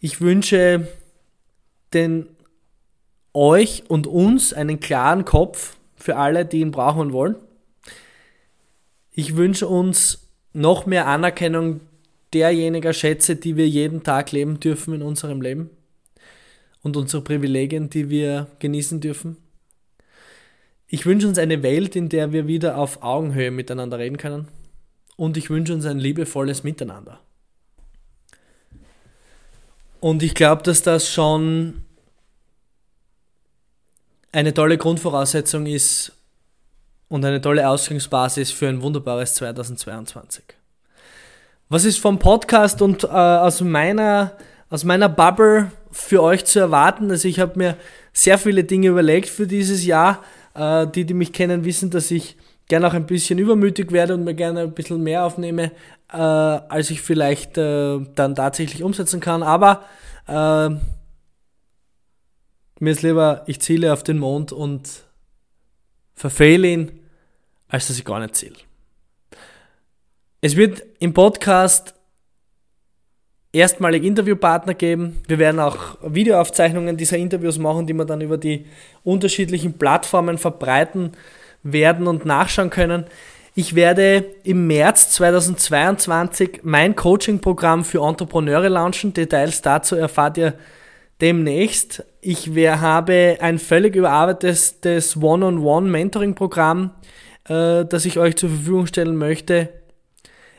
Ich 0.00 0.20
wünsche 0.20 0.88
den 1.92 2.26
euch 3.34 3.84
und 3.88 4.06
uns 4.06 4.52
einen 4.52 4.80
klaren 4.80 5.24
Kopf 5.24 5.76
für 5.96 6.16
alle, 6.16 6.44
die 6.44 6.60
ihn 6.60 6.70
brauchen 6.70 7.00
und 7.00 7.12
wollen. 7.12 7.36
Ich 9.12 9.36
wünsche 9.36 9.66
uns 9.66 10.28
noch 10.52 10.86
mehr 10.86 11.06
Anerkennung 11.06 11.80
derjenigen 12.32 12.94
Schätze, 12.94 13.36
die 13.36 13.56
wir 13.56 13.68
jeden 13.68 14.02
Tag 14.02 14.32
leben 14.32 14.60
dürfen 14.60 14.94
in 14.94 15.02
unserem 15.02 15.40
Leben 15.40 15.70
und 16.82 16.96
unsere 16.96 17.22
Privilegien, 17.22 17.90
die 17.90 18.10
wir 18.10 18.46
genießen 18.58 19.00
dürfen. 19.00 19.36
Ich 20.86 21.04
wünsche 21.04 21.28
uns 21.28 21.38
eine 21.38 21.62
Welt, 21.62 21.96
in 21.96 22.08
der 22.08 22.32
wir 22.32 22.46
wieder 22.46 22.78
auf 22.78 23.02
Augenhöhe 23.02 23.50
miteinander 23.50 23.98
reden 23.98 24.16
können 24.16 24.48
und 25.16 25.36
ich 25.36 25.50
wünsche 25.50 25.74
uns 25.74 25.84
ein 25.84 25.98
liebevolles 25.98 26.62
Miteinander. 26.62 27.20
Und 30.00 30.22
ich 30.22 30.34
glaube, 30.34 30.62
dass 30.62 30.82
das 30.82 31.10
schon 31.10 31.82
eine 34.38 34.54
tolle 34.54 34.78
Grundvoraussetzung 34.78 35.66
ist 35.66 36.12
und 37.08 37.24
eine 37.24 37.40
tolle 37.40 37.68
Ausgangsbasis 37.68 38.52
für 38.52 38.68
ein 38.68 38.80
wunderbares 38.82 39.34
2022. 39.34 40.44
Was 41.68 41.84
ist 41.84 41.98
vom 41.98 42.20
Podcast 42.20 42.80
und 42.80 43.02
äh, 43.02 43.08
aus, 43.08 43.60
meiner, 43.62 44.36
aus 44.70 44.84
meiner 44.84 45.08
Bubble 45.08 45.72
für 45.90 46.22
euch 46.22 46.44
zu 46.44 46.60
erwarten? 46.60 47.10
Also 47.10 47.26
ich 47.26 47.40
habe 47.40 47.58
mir 47.58 47.76
sehr 48.12 48.38
viele 48.38 48.62
Dinge 48.62 48.86
überlegt 48.86 49.28
für 49.28 49.48
dieses 49.48 49.84
Jahr. 49.84 50.22
Äh, 50.54 50.86
die, 50.86 51.04
die 51.04 51.14
mich 51.14 51.32
kennen, 51.32 51.64
wissen, 51.64 51.90
dass 51.90 52.12
ich 52.12 52.36
gerne 52.68 52.86
auch 52.86 52.94
ein 52.94 53.06
bisschen 53.06 53.40
übermütig 53.40 53.90
werde 53.90 54.14
und 54.14 54.22
mir 54.22 54.34
gerne 54.34 54.60
ein 54.60 54.72
bisschen 54.72 55.02
mehr 55.02 55.24
aufnehme, 55.24 55.72
äh, 56.12 56.16
als 56.16 56.90
ich 56.90 57.02
vielleicht 57.02 57.58
äh, 57.58 57.98
dann 58.14 58.36
tatsächlich 58.36 58.84
umsetzen 58.84 59.18
kann. 59.18 59.42
Aber 59.42 59.82
äh, 60.28 60.76
mir 62.80 62.90
ist 62.90 63.02
lieber, 63.02 63.42
ich 63.46 63.60
ziele 63.60 63.92
auf 63.92 64.02
den 64.02 64.18
Mond 64.18 64.52
und 64.52 65.04
verfehle 66.14 66.68
ihn, 66.68 67.00
als 67.68 67.88
dass 67.88 67.98
ich 67.98 68.04
gar 68.04 68.20
nicht 68.20 68.36
ziele. 68.36 68.56
Es 70.40 70.56
wird 70.56 70.84
im 71.00 71.14
Podcast 71.14 71.94
erstmalig 73.52 74.04
Interviewpartner 74.04 74.74
geben. 74.74 75.20
Wir 75.26 75.38
werden 75.38 75.60
auch 75.60 75.96
Videoaufzeichnungen 76.02 76.96
dieser 76.96 77.16
Interviews 77.16 77.58
machen, 77.58 77.86
die 77.86 77.94
wir 77.94 78.04
dann 78.04 78.20
über 78.20 78.38
die 78.38 78.66
unterschiedlichen 79.04 79.78
Plattformen 79.78 80.38
verbreiten 80.38 81.12
werden 81.62 82.06
und 82.06 82.24
nachschauen 82.24 82.70
können. 82.70 83.06
Ich 83.54 83.74
werde 83.74 84.24
im 84.44 84.68
März 84.68 85.10
2022 85.10 86.60
mein 86.62 86.94
Coaching-Programm 86.94 87.84
für 87.84 88.06
Entrepreneure 88.06 88.68
launchen. 88.68 89.12
Details 89.12 89.62
dazu 89.62 89.96
erfahrt 89.96 90.38
ihr 90.38 90.54
demnächst. 91.20 92.04
Ich 92.20 92.48
habe 92.48 93.38
ein 93.40 93.58
völlig 93.58 93.96
überarbeitetes 93.96 95.16
One-on-One-Mentoring-Programm, 95.16 96.90
äh, 97.48 97.84
das 97.84 98.04
ich 98.04 98.18
euch 98.18 98.36
zur 98.36 98.50
Verfügung 98.50 98.86
stellen 98.86 99.16
möchte. 99.16 99.70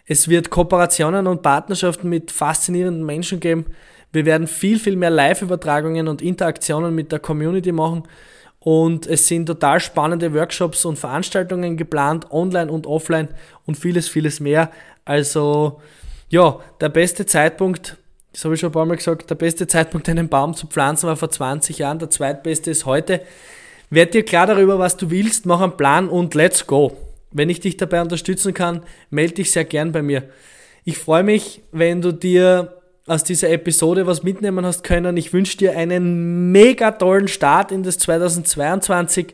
Es 0.06 0.28
wird 0.28 0.50
Kooperationen 0.50 1.28
und 1.28 1.44
Partnerschaften 1.44 2.10
mit 2.10 2.32
faszinierenden 2.32 3.06
Menschen 3.06 3.40
geben. 3.40 3.66
Wir 4.12 4.26
werden 4.26 4.48
viel, 4.48 4.80
viel 4.80 4.96
mehr 4.96 5.12
Live-Übertragungen 5.12 6.08
und 6.08 6.22
Interaktionen 6.24 6.96
mit 6.96 7.12
der 7.12 7.20
Community 7.20 7.72
machen. 7.72 8.04
Und 8.60 9.06
es 9.06 9.28
sind 9.28 9.46
total 9.46 9.80
spannende 9.80 10.34
Workshops 10.34 10.84
und 10.84 10.98
Veranstaltungen 10.98 11.78
geplant, 11.78 12.32
online 12.32 12.72
und 12.72 12.88
offline 12.88 13.30
und 13.66 13.78
vieles, 13.78 14.10
vieles 14.10 14.40
mehr. 14.40 14.72
Also 15.06 15.80
ja, 16.30 16.60
der 16.82 16.90
beste 16.90 17.26
Zeitpunkt 17.26 17.98
das 18.32 18.46
habe 18.46 18.54
ich 18.54 18.60
schon 18.60 18.70
ein 18.70 18.74
paar 18.74 18.86
Mal 18.86 18.98
gesagt, 18.98 19.30
der 19.30 19.36
beste 19.36 19.68
Zeitpunkt, 19.68 20.08
einen 20.08 20.30
Baum 20.30 20.54
zu 20.54 20.68
pflanzen, 20.68 21.08
war 21.08 21.16
vor 21.16 21.30
20 21.30 21.80
Jahren, 21.80 22.00
der 22.00 22.10
zweitbeste 22.10 22.72
ist 22.72 22.86
heute. 22.86 23.22
Werd 23.90 24.14
dir 24.14 24.24
klar 24.24 24.46
darüber, 24.46 24.78
was 24.78 24.98
du 24.98 25.10
willst, 25.10 25.46
mach 25.46 25.62
einen 25.62 25.78
Plan 25.78 26.10
und 26.10 26.36
let's 26.36 26.68
go. 26.68 26.96
Wenn 27.32 27.50
ich 27.50 27.60
dich 27.60 27.78
dabei 27.78 28.02
unterstützen 28.02 28.54
kann, 28.54 28.84
melde 29.10 29.36
dich 29.36 29.52
sehr 29.52 29.66
gern 29.66 29.92
bei 29.92 30.02
mir. 30.02 30.24
Ich 30.84 30.98
freue 30.98 31.24
mich, 31.24 31.62
wenn 31.72 32.02
du 32.02 32.12
dir 32.12 32.80
aus 33.08 33.24
dieser 33.24 33.50
Episode 33.50 34.06
was 34.06 34.22
mitnehmen 34.22 34.66
hast 34.66 34.84
können. 34.84 35.18
Ich 35.18 35.34
wünsche 35.34 35.58
dir 35.58 35.76
einen 35.76 36.52
mega 36.52 36.92
tollen 36.92 37.28
Start 37.28 37.72
in 37.72 37.82
das 37.82 37.98
2022 37.98 39.34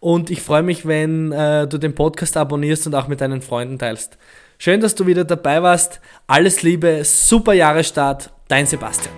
und 0.00 0.30
ich 0.30 0.42
freue 0.42 0.62
mich, 0.62 0.86
wenn 0.86 1.32
äh, 1.32 1.66
du 1.66 1.78
den 1.78 1.94
Podcast 1.94 2.36
abonnierst 2.36 2.86
und 2.86 2.94
auch 2.94 3.08
mit 3.08 3.22
deinen 3.22 3.40
Freunden 3.40 3.78
teilst. 3.78 4.18
Schön, 4.58 4.80
dass 4.80 4.94
du 4.94 5.06
wieder 5.06 5.24
dabei 5.24 5.62
warst. 5.62 6.00
Alles 6.26 6.62
Liebe, 6.62 7.02
super 7.04 7.54
Jahresstart, 7.54 8.30
dein 8.48 8.66
Sebastian. 8.66 9.14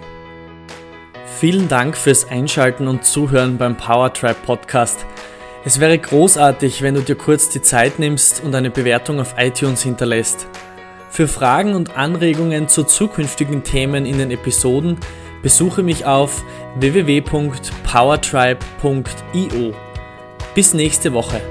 Vielen 1.39 1.69
Dank 1.69 1.97
fürs 1.97 2.29
Einschalten 2.31 2.89
und 2.89 3.05
Zuhören 3.05 3.59
beim 3.59 3.77
Powertribe 3.77 4.39
Podcast. 4.47 5.05
Es 5.65 5.81
wäre 5.81 5.99
großartig, 5.99 6.83
wenn 6.83 6.95
du 6.95 7.03
dir 7.03 7.17
kurz 7.17 7.49
die 7.49 7.61
Zeit 7.61 7.99
nimmst 7.99 8.43
und 8.43 8.55
eine 8.55 8.71
Bewertung 8.71 9.21
auf 9.21 9.35
iTunes 9.37 9.83
hinterlässt. 9.83 10.47
Für 11.11 11.29
Fragen 11.29 11.75
und 11.75 11.97
Anregungen 11.97 12.69
zu 12.69 12.85
zukünftigen 12.85 13.65
Themen 13.65 14.07
in 14.07 14.19
den 14.19 14.31
Episoden 14.31 14.99
besuche 15.43 15.83
mich 15.83 16.07
auf 16.07 16.43
www.powertribe.io. 16.77 19.75
Bis 20.55 20.73
nächste 20.73 21.13
Woche. 21.13 21.43